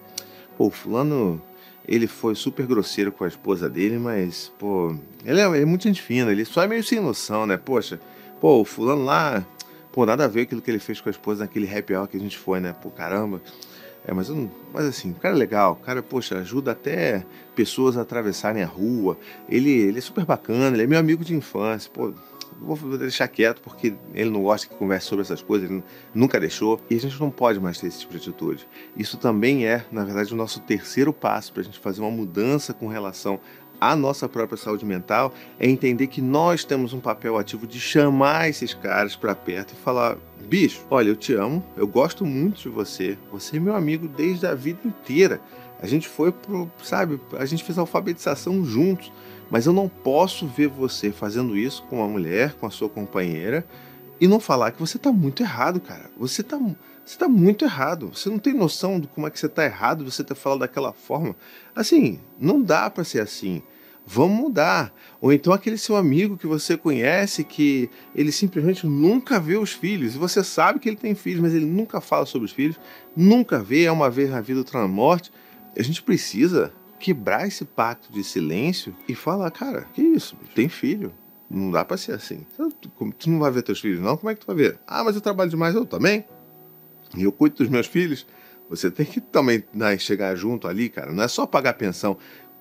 pô, 0.57 0.69
fulano 0.69 1.41
ele 1.87 2.05
foi 2.05 2.35
super 2.35 2.65
grosseiro 2.65 3.11
com 3.11 3.23
a 3.23 3.27
esposa 3.27 3.69
dele, 3.69 3.97
mas, 3.97 4.51
pô, 4.59 4.95
ele 5.23 5.39
é, 5.39 5.45
ele 5.45 5.61
é 5.61 5.65
muito 5.65 5.83
gente 5.83 6.01
fina, 6.01 6.31
ele 6.31 6.43
só 6.43 6.63
é 6.63 6.67
meio 6.67 6.83
sem 6.83 6.99
noção, 6.99 7.45
né? 7.45 7.55
Poxa, 7.55 7.99
pô, 8.41 8.61
o 8.61 8.65
fulano 8.65 9.05
lá, 9.05 9.45
pô, 9.91 10.05
nada 10.05 10.25
a 10.25 10.27
ver 10.27 10.41
aquilo 10.41 10.61
que 10.61 10.69
ele 10.69 10.79
fez 10.79 10.99
com 10.99 11.07
a 11.07 11.11
esposa 11.11 11.45
naquele 11.45 11.73
happy 11.73 11.95
hour 11.95 12.07
que 12.07 12.17
a 12.17 12.19
gente 12.19 12.37
foi, 12.37 12.59
né? 12.59 12.73
Pô, 12.73 12.89
caramba. 12.89 13.41
É, 14.05 14.13
mas, 14.13 14.29
mas 14.73 14.85
assim, 14.85 15.11
o 15.11 15.15
cara 15.15 15.35
é 15.35 15.37
legal, 15.37 15.73
o 15.73 15.85
cara, 15.85 16.01
poxa, 16.01 16.37
ajuda 16.37 16.71
até 16.71 17.25
pessoas 17.55 17.97
a 17.97 18.01
atravessarem 18.01 18.63
a 18.63 18.65
rua. 18.65 19.17
Ele, 19.49 19.69
ele 19.69 19.97
é 19.97 20.01
super 20.01 20.25
bacana, 20.25 20.75
ele 20.75 20.83
é 20.83 20.87
meu 20.87 20.99
amigo 20.99 21.25
de 21.25 21.35
infância, 21.35 21.89
pô, 21.93 22.13
vou 22.59 22.97
deixar 22.97 23.27
quieto 23.27 23.61
porque 23.61 23.93
ele 24.13 24.29
não 24.29 24.43
gosta 24.43 24.67
que 24.67 24.75
converse 24.75 25.07
sobre 25.07 25.23
essas 25.23 25.41
coisas, 25.41 25.69
ele 25.69 25.83
nunca 26.13 26.39
deixou. 26.39 26.81
E 26.89 26.95
a 26.95 26.99
gente 26.99 27.19
não 27.19 27.29
pode 27.29 27.59
mais 27.59 27.79
ter 27.79 27.87
esse 27.87 27.99
tipo 27.99 28.13
de 28.13 28.19
atitude. 28.19 28.67
Isso 28.95 29.17
também 29.17 29.65
é, 29.65 29.85
na 29.91 30.03
verdade, 30.03 30.33
o 30.33 30.37
nosso 30.37 30.59
terceiro 30.61 31.13
passo 31.13 31.53
para 31.53 31.61
a 31.61 31.65
gente 31.65 31.79
fazer 31.79 32.01
uma 32.01 32.11
mudança 32.11 32.73
com 32.73 32.87
relação 32.87 33.39
à 33.79 33.95
nossa 33.95 34.27
própria 34.27 34.57
saúde 34.57 34.85
mental, 34.85 35.33
é 35.59 35.69
entender 35.69 36.07
que 36.07 36.21
nós 36.21 36.63
temos 36.63 36.93
um 36.93 36.99
papel 36.99 37.37
ativo 37.37 37.67
de 37.67 37.79
chamar 37.79 38.49
esses 38.49 38.73
caras 38.73 39.15
para 39.15 39.35
perto 39.35 39.73
e 39.73 39.75
falar: 39.75 40.17
bicho, 40.47 40.85
olha, 40.89 41.09
eu 41.09 41.15
te 41.15 41.33
amo, 41.33 41.63
eu 41.75 41.87
gosto 41.87 42.25
muito 42.25 42.61
de 42.61 42.69
você, 42.69 43.17
você 43.31 43.57
é 43.57 43.59
meu 43.59 43.75
amigo 43.75 44.07
desde 44.07 44.47
a 44.47 44.55
vida 44.55 44.79
inteira. 44.85 45.39
A 45.79 45.85
gente 45.85 46.07
foi 46.07 46.31
pro, 46.31 46.69
sabe, 46.83 47.19
a 47.37 47.45
gente 47.45 47.63
fez 47.63 47.77
a 47.77 47.81
alfabetização 47.81 48.65
juntos, 48.65 49.11
mas 49.49 49.65
eu 49.65 49.73
não 49.73 49.87
posso 49.87 50.45
ver 50.47 50.67
você 50.67 51.11
fazendo 51.11 51.57
isso 51.57 51.83
com 51.83 51.97
uma 51.97 52.07
mulher, 52.07 52.53
com 52.53 52.65
a 52.65 52.71
sua 52.71 52.89
companheira, 52.89 53.65
e 54.19 54.27
não 54.27 54.39
falar 54.39 54.71
que 54.71 54.79
você 54.79 54.97
tá 54.97 55.11
muito 55.11 55.43
errado, 55.43 55.79
cara. 55.79 56.09
Você 56.17 56.41
tá, 56.41 56.59
você 57.05 57.17
tá 57.17 57.27
muito 57.27 57.63
errado. 57.63 58.09
Você 58.13 58.29
não 58.29 58.39
tem 58.39 58.53
noção 58.53 58.99
de 58.99 59.07
como 59.07 59.27
é 59.27 59.29
que 59.29 59.39
você 59.39 59.47
tá 59.47 59.63
errado, 59.63 60.03
você 60.03 60.23
ter 60.23 60.35
falado 60.35 60.59
daquela 60.59 60.91
forma. 60.91 61.35
Assim, 61.75 62.19
não 62.39 62.61
dá 62.61 62.89
para 62.89 63.03
ser 63.03 63.21
assim. 63.21 63.61
Vamos 64.05 64.39
mudar. 64.39 64.93
Ou 65.21 65.31
então 65.31 65.53
aquele 65.53 65.77
seu 65.77 65.95
amigo 65.95 66.37
que 66.37 66.47
você 66.47 66.75
conhece 66.75 67.43
que 67.43 67.89
ele 68.15 68.31
simplesmente 68.31 68.87
nunca 68.87 69.39
vê 69.39 69.57
os 69.57 69.73
filhos. 69.73 70.15
E 70.15 70.17
você 70.17 70.43
sabe 70.43 70.79
que 70.79 70.89
ele 70.89 70.95
tem 70.95 71.13
filhos, 71.13 71.41
mas 71.41 71.53
ele 71.53 71.65
nunca 71.65 72.01
fala 72.01 72.25
sobre 72.25 72.45
os 72.45 72.51
filhos, 72.51 72.79
nunca 73.15 73.59
vê, 73.59 73.83
é 73.83 73.91
uma 73.91 74.09
vez 74.09 74.29
na 74.29 74.41
vida, 74.41 74.59
outra 74.59 74.79
na 74.79 74.87
morte. 74.87 75.31
A 75.77 75.83
gente 75.83 76.01
precisa 76.01 76.73
quebrar 76.99 77.47
esse 77.47 77.65
pacto 77.65 78.11
de 78.11 78.23
silêncio 78.23 78.95
e 79.07 79.15
falar, 79.15 79.49
cara, 79.51 79.87
que 79.93 80.01
isso, 80.01 80.35
bicho? 80.35 80.53
tem 80.53 80.69
filho. 80.69 81.13
Não 81.49 81.71
dá 81.71 81.85
pra 81.85 81.95
ser 81.95 82.11
assim. 82.11 82.45
Tu 83.17 83.29
não 83.29 83.39
vai 83.39 83.49
ver 83.51 83.61
teus 83.61 83.79
filhos, 83.79 84.01
não? 84.01 84.17
Como 84.17 84.29
é 84.29 84.35
que 84.35 84.41
tu 84.41 84.47
vai 84.47 84.55
ver? 84.55 84.79
Ah, 84.85 85.03
mas 85.03 85.15
eu 85.15 85.21
trabalho 85.21 85.49
demais, 85.49 85.73
eu 85.75 85.85
também. 85.85 86.25
E 87.15 87.23
eu 87.23 87.31
cuido 87.31 87.55
dos 87.55 87.69
meus 87.69 87.87
filhos. 87.87 88.27
Você 88.69 88.91
tem 88.91 89.05
que 89.05 89.21
também 89.21 89.63
né, 89.73 89.97
chegar 89.97 90.35
junto 90.35 90.67
ali, 90.67 90.89
cara. 90.89 91.13
Não 91.13 91.23
é 91.23 91.27
só 91.29 91.45
pagar 91.45 91.75
pensão 91.75 92.17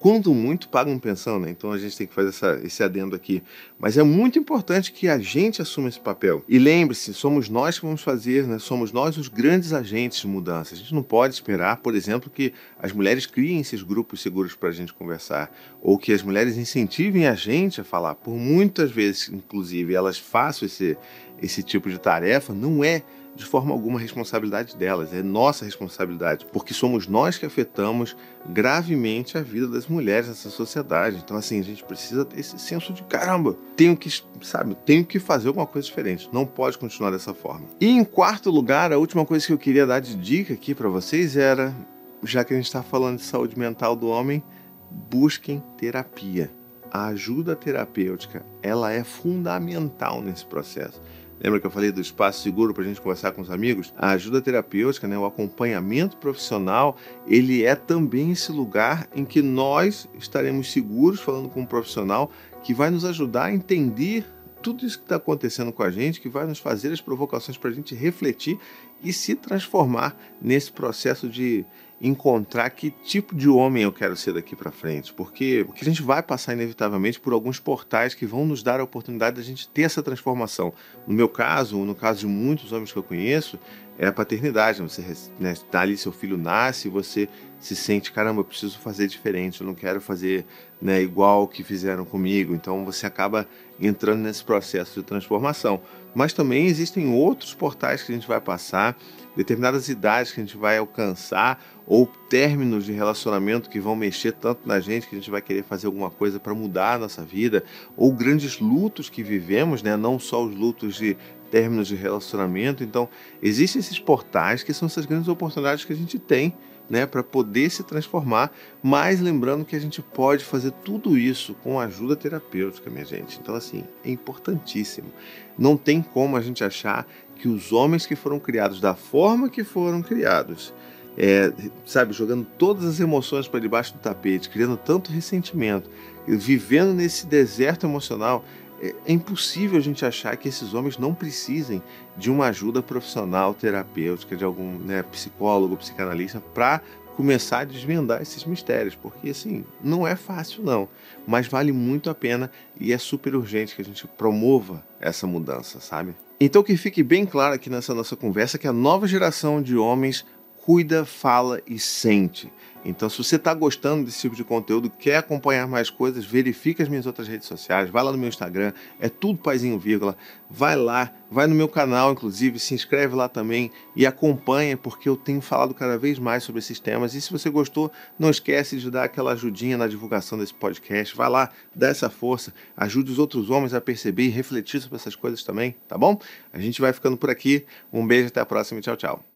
quando 0.06 0.32
muito 0.32 0.68
pagam 0.68 0.96
pensão, 1.00 1.40
né? 1.40 1.50
Então 1.50 1.72
a 1.72 1.78
gente 1.78 1.98
tem 1.98 2.06
que 2.06 2.14
fazer 2.14 2.28
essa, 2.28 2.60
esse 2.62 2.80
adendo 2.80 3.16
aqui. 3.16 3.42
Mas 3.76 3.98
é 3.98 4.04
muito 4.04 4.38
importante 4.38 4.92
que 4.92 5.08
a 5.08 5.18
gente 5.18 5.60
assuma 5.60 5.88
esse 5.88 5.98
papel. 5.98 6.44
E 6.48 6.60
lembre-se, 6.60 7.12
somos 7.12 7.48
nós 7.48 7.76
que 7.76 7.84
vamos 7.84 8.02
fazer, 8.02 8.46
né? 8.46 8.60
Somos 8.60 8.92
nós 8.92 9.18
os 9.18 9.26
grandes 9.26 9.72
agentes 9.72 10.20
de 10.20 10.28
mudança. 10.28 10.76
A 10.76 10.78
gente 10.78 10.94
não 10.94 11.02
pode 11.02 11.34
esperar, 11.34 11.78
por 11.78 11.92
exemplo, 11.92 12.30
que 12.30 12.52
as 12.78 12.92
mulheres 12.92 13.26
criem 13.26 13.58
esses 13.58 13.82
grupos 13.82 14.22
seguros 14.22 14.54
para 14.54 14.68
a 14.68 14.72
gente 14.72 14.94
conversar, 14.94 15.52
ou 15.82 15.98
que 15.98 16.12
as 16.12 16.22
mulheres 16.22 16.56
incentivem 16.56 17.26
a 17.26 17.34
gente 17.34 17.80
a 17.80 17.84
falar. 17.84 18.14
Por 18.14 18.36
muitas 18.36 18.92
vezes, 18.92 19.28
inclusive, 19.28 19.92
elas 19.92 20.16
façam 20.16 20.66
esse, 20.66 20.96
esse 21.42 21.64
tipo 21.64 21.90
de 21.90 21.98
tarefa, 21.98 22.54
não 22.54 22.84
é 22.84 23.02
de 23.36 23.44
forma 23.44 23.72
alguma 23.72 24.00
responsabilidade 24.00 24.76
delas, 24.76 25.12
é 25.12 25.22
nossa 25.22 25.64
responsabilidade, 25.64 26.46
porque 26.52 26.72
somos 26.72 27.06
nós 27.06 27.36
que 27.36 27.44
afetamos 27.44 28.16
gravemente 28.48 29.36
a 29.36 29.42
vida 29.42 29.68
das 29.68 29.86
mulheres 29.86 30.28
nessa 30.28 30.48
sociedade. 30.48 31.20
Então, 31.22 31.36
assim, 31.36 31.60
a 31.60 31.62
gente 31.62 31.84
precisa 31.84 32.24
ter 32.24 32.40
esse 32.40 32.58
senso 32.58 32.92
de 32.92 33.02
caramba, 33.04 33.56
tenho 33.76 33.96
que, 33.96 34.10
sabe, 34.40 34.74
tenho 34.86 35.04
que 35.04 35.18
fazer 35.18 35.48
alguma 35.48 35.66
coisa 35.66 35.86
diferente, 35.86 36.28
não 36.32 36.46
pode 36.46 36.78
continuar 36.78 37.10
dessa 37.10 37.34
forma. 37.34 37.66
E 37.80 37.86
em 37.86 38.04
quarto 38.04 38.50
lugar, 38.50 38.92
a 38.92 38.98
última 38.98 39.24
coisa 39.26 39.46
que 39.46 39.52
eu 39.52 39.58
queria 39.58 39.86
dar 39.86 40.00
de 40.00 40.16
dica 40.16 40.54
aqui 40.54 40.74
para 40.74 40.88
vocês 40.88 41.36
era, 41.36 41.74
já 42.22 42.42
que 42.42 42.54
a 42.54 42.56
gente 42.56 42.66
está 42.66 42.82
falando 42.82 43.18
de 43.18 43.24
saúde 43.24 43.58
mental 43.58 43.94
do 43.94 44.08
homem, 44.08 44.42
busquem 44.90 45.62
terapia. 45.76 46.50
A 46.90 47.08
ajuda 47.08 47.54
terapêutica, 47.54 48.46
ela 48.62 48.92
é 48.92 49.04
fundamental 49.04 50.22
nesse 50.22 50.46
processo. 50.46 51.02
Lembra 51.38 51.60
que 51.60 51.66
eu 51.66 51.70
falei 51.70 51.92
do 51.92 52.00
espaço 52.00 52.42
seguro 52.42 52.72
para 52.72 52.82
a 52.82 52.86
gente 52.86 53.00
conversar 53.00 53.32
com 53.32 53.42
os 53.42 53.50
amigos? 53.50 53.92
A 53.96 54.10
ajuda 54.12 54.40
terapêutica, 54.40 55.06
né, 55.06 55.18
o 55.18 55.26
acompanhamento 55.26 56.16
profissional, 56.16 56.96
ele 57.26 57.64
é 57.64 57.74
também 57.74 58.32
esse 58.32 58.50
lugar 58.50 59.06
em 59.14 59.24
que 59.24 59.42
nós 59.42 60.08
estaremos 60.18 60.72
seguros 60.72 61.20
falando 61.20 61.48
com 61.48 61.60
um 61.60 61.66
profissional 61.66 62.30
que 62.62 62.72
vai 62.72 62.90
nos 62.90 63.04
ajudar 63.04 63.44
a 63.44 63.52
entender 63.52 64.24
tudo 64.62 64.84
isso 64.84 64.98
que 64.98 65.04
está 65.04 65.16
acontecendo 65.16 65.72
com 65.72 65.82
a 65.82 65.90
gente, 65.90 66.20
que 66.20 66.28
vai 66.28 66.46
nos 66.46 66.58
fazer 66.58 66.92
as 66.92 67.00
provocações 67.00 67.56
para 67.56 67.70
a 67.70 67.72
gente 67.72 67.94
refletir 67.94 68.58
e 69.02 69.12
se 69.12 69.34
transformar 69.34 70.16
nesse 70.42 70.72
processo 70.72 71.28
de 71.28 71.64
encontrar 72.00 72.68
que 72.70 72.90
tipo 72.90 73.34
de 73.34 73.48
homem 73.48 73.82
eu 73.82 73.92
quero 73.92 74.14
ser 74.16 74.34
daqui 74.34 74.54
para 74.54 74.70
frente, 74.70 75.12
porque, 75.14 75.64
porque 75.66 75.82
a 75.82 75.88
gente 75.88 76.02
vai 76.02 76.22
passar 76.22 76.52
inevitavelmente 76.52 77.18
por 77.18 77.32
alguns 77.32 77.58
portais 77.58 78.14
que 78.14 78.26
vão 78.26 78.44
nos 78.44 78.62
dar 78.62 78.80
a 78.80 78.84
oportunidade 78.84 79.36
de 79.36 79.42
a 79.42 79.44
gente 79.44 79.68
ter 79.68 79.82
essa 79.82 80.02
transformação. 80.02 80.74
No 81.06 81.14
meu 81.14 81.28
caso, 81.28 81.78
no 81.78 81.94
caso 81.94 82.20
de 82.20 82.26
muitos 82.26 82.72
homens 82.72 82.92
que 82.92 82.98
eu 82.98 83.02
conheço, 83.02 83.58
é 83.98 84.06
a 84.06 84.12
paternidade. 84.12 84.82
Você 84.82 85.02
né, 85.38 85.54
tá 85.70 85.80
ali, 85.80 85.96
seu 85.96 86.12
filho 86.12 86.36
nasce 86.36 86.88
e 86.88 86.90
você 86.90 87.28
se 87.58 87.74
sente, 87.74 88.12
caramba, 88.12 88.40
eu 88.40 88.44
preciso 88.44 88.78
fazer 88.78 89.08
diferente, 89.08 89.60
eu 89.60 89.66
não 89.66 89.74
quero 89.74 90.00
fazer 90.00 90.44
né, 90.80 91.00
igual 91.00 91.48
que 91.48 91.62
fizeram 91.62 92.04
comigo. 92.04 92.54
Então 92.54 92.84
você 92.84 93.06
acaba 93.06 93.48
entrando 93.80 94.20
nesse 94.20 94.44
processo 94.44 95.00
de 95.00 95.06
transformação. 95.06 95.80
Mas 96.14 96.32
também 96.32 96.66
existem 96.66 97.12
outros 97.12 97.54
portais 97.54 98.02
que 98.02 98.12
a 98.12 98.14
gente 98.14 98.26
vai 98.26 98.40
passar, 98.40 98.96
determinadas 99.36 99.88
idades 99.88 100.32
que 100.32 100.40
a 100.40 100.44
gente 100.44 100.56
vai 100.56 100.78
alcançar, 100.78 101.62
ou 101.86 102.06
términos 102.06 102.84
de 102.84 102.92
relacionamento 102.92 103.70
que 103.70 103.78
vão 103.78 103.94
mexer 103.94 104.32
tanto 104.32 104.66
na 104.66 104.80
gente 104.80 105.06
que 105.06 105.14
a 105.14 105.18
gente 105.18 105.30
vai 105.30 105.42
querer 105.42 105.62
fazer 105.62 105.86
alguma 105.86 106.10
coisa 106.10 106.40
para 106.40 106.54
mudar 106.54 106.94
a 106.94 106.98
nossa 106.98 107.22
vida, 107.22 107.62
ou 107.96 108.12
grandes 108.12 108.58
lutos 108.58 109.10
que 109.10 109.22
vivemos, 109.22 109.82
né? 109.82 109.96
não 109.96 110.18
só 110.18 110.42
os 110.42 110.54
lutos 110.54 110.96
de 110.96 111.16
términos 111.50 111.88
de 111.88 111.94
relacionamento. 111.94 112.84
Então, 112.84 113.08
existem 113.42 113.80
esses 113.80 113.98
portais 113.98 114.62
que 114.62 114.72
são 114.72 114.86
essas 114.86 115.06
grandes 115.06 115.28
oportunidades 115.28 115.84
que 115.84 115.92
a 115.92 115.96
gente 115.96 116.18
tem 116.18 116.54
né, 116.88 117.04
para 117.04 117.22
poder 117.22 117.70
se 117.70 117.82
transformar, 117.82 118.52
mas 118.82 119.20
lembrando 119.20 119.64
que 119.64 119.74
a 119.74 119.80
gente 119.80 120.00
pode 120.00 120.44
fazer 120.44 120.70
tudo 120.84 121.18
isso 121.18 121.54
com 121.62 121.80
ajuda 121.80 122.14
terapêutica, 122.14 122.90
minha 122.90 123.04
gente. 123.04 123.38
Então, 123.40 123.54
assim, 123.54 123.84
é 124.04 124.10
importantíssimo. 124.10 125.12
Não 125.58 125.76
tem 125.76 126.00
como 126.00 126.36
a 126.36 126.40
gente 126.40 126.62
achar 126.62 127.06
que 127.34 127.48
os 127.48 127.72
homens 127.72 128.06
que 128.06 128.16
foram 128.16 128.38
criados 128.38 128.80
da 128.80 128.94
forma 128.94 129.48
que 129.48 129.64
foram 129.64 130.00
criados, 130.00 130.72
é, 131.18 131.52
sabe, 131.84 132.12
jogando 132.12 132.46
todas 132.56 132.84
as 132.84 133.00
emoções 133.00 133.48
para 133.48 133.60
debaixo 133.60 133.94
do 133.94 133.98
tapete, 133.98 134.48
criando 134.48 134.76
tanto 134.76 135.10
ressentimento, 135.10 135.90
vivendo 136.26 136.94
nesse 136.94 137.26
deserto 137.26 137.86
emocional, 137.86 138.44
é, 138.80 138.94
é 139.06 139.12
impossível 139.12 139.78
a 139.78 139.82
gente 139.82 140.04
achar 140.04 140.36
que 140.36 140.48
esses 140.48 140.74
homens 140.74 140.98
não 140.98 141.14
precisem 141.14 141.82
de 142.16 142.30
uma 142.30 142.46
ajuda 142.46 142.82
profissional, 142.82 143.54
terapêutica, 143.54 144.36
de 144.36 144.44
algum 144.44 144.78
né, 144.78 145.02
psicólogo, 145.02 145.76
psicanalista, 145.76 146.40
para 146.40 146.80
começar 147.16 147.60
a 147.60 147.64
desvendar 147.64 148.20
esses 148.20 148.44
mistérios, 148.44 148.94
porque 148.94 149.30
assim, 149.30 149.64
não 149.82 150.06
é 150.06 150.14
fácil 150.14 150.62
não, 150.62 150.86
mas 151.26 151.48
vale 151.48 151.72
muito 151.72 152.10
a 152.10 152.14
pena 152.14 152.50
e 152.78 152.92
é 152.92 152.98
super 152.98 153.34
urgente 153.34 153.74
que 153.74 153.80
a 153.80 153.84
gente 153.84 154.06
promova 154.06 154.84
essa 155.00 155.26
mudança, 155.26 155.80
sabe? 155.80 156.14
Então 156.38 156.62
que 156.62 156.76
fique 156.76 157.02
bem 157.02 157.24
claro 157.24 157.54
aqui 157.54 157.70
nessa 157.70 157.94
nossa 157.94 158.14
conversa 158.14 158.58
que 158.58 158.68
a 158.68 158.72
nova 158.72 159.08
geração 159.08 159.62
de 159.62 159.74
homens 159.74 160.26
cuida, 160.66 161.04
fala 161.04 161.62
e 161.64 161.78
sente. 161.78 162.52
Então, 162.84 163.08
se 163.08 163.18
você 163.18 163.36
está 163.36 163.54
gostando 163.54 164.04
desse 164.04 164.20
tipo 164.20 164.34
de 164.34 164.42
conteúdo, 164.42 164.90
quer 164.90 165.16
acompanhar 165.16 165.66
mais 165.66 165.90
coisas, 165.90 166.24
verifique 166.24 166.82
as 166.82 166.88
minhas 166.88 167.06
outras 167.06 167.28
redes 167.28 167.46
sociais, 167.46 167.88
vai 167.88 168.02
lá 168.02 168.10
no 168.10 168.18
meu 168.18 168.28
Instagram, 168.28 168.72
é 169.00 169.08
tudo 169.08 169.38
paizinho 169.38 169.78
vírgula, 169.78 170.16
vai 170.50 170.74
lá, 170.76 171.12
vai 171.30 171.46
no 171.46 171.54
meu 171.54 171.68
canal, 171.68 172.12
inclusive, 172.12 172.58
se 172.58 172.74
inscreve 172.74 173.14
lá 173.14 173.28
também 173.28 173.70
e 173.94 174.04
acompanha, 174.04 174.76
porque 174.76 175.08
eu 175.08 175.16
tenho 175.16 175.40
falado 175.40 175.72
cada 175.72 175.96
vez 175.96 176.18
mais 176.18 176.42
sobre 176.42 176.58
esses 176.58 176.80
temas. 176.80 177.14
E 177.14 177.20
se 177.20 177.30
você 177.32 177.48
gostou, 177.48 177.90
não 178.18 178.30
esquece 178.30 178.76
de 178.76 178.90
dar 178.90 179.04
aquela 179.04 179.32
ajudinha 179.32 179.76
na 179.76 179.86
divulgação 179.86 180.36
desse 180.36 180.54
podcast. 180.54 181.16
Vai 181.16 181.28
lá, 181.28 181.50
dá 181.74 181.88
essa 181.88 182.10
força, 182.10 182.52
ajude 182.76 183.10
os 183.12 183.20
outros 183.20 183.50
homens 183.50 183.72
a 183.72 183.80
perceber 183.80 184.24
e 184.24 184.30
refletir 184.30 184.80
sobre 184.80 184.96
essas 184.96 185.14
coisas 185.14 185.44
também, 185.44 185.76
tá 185.86 185.96
bom? 185.96 186.18
A 186.52 186.58
gente 186.58 186.80
vai 186.80 186.92
ficando 186.92 187.16
por 187.16 187.30
aqui. 187.30 187.64
Um 187.92 188.04
beijo, 188.06 188.28
até 188.28 188.40
a 188.40 188.46
próxima 188.46 188.80
tchau, 188.80 188.96
tchau. 188.96 189.24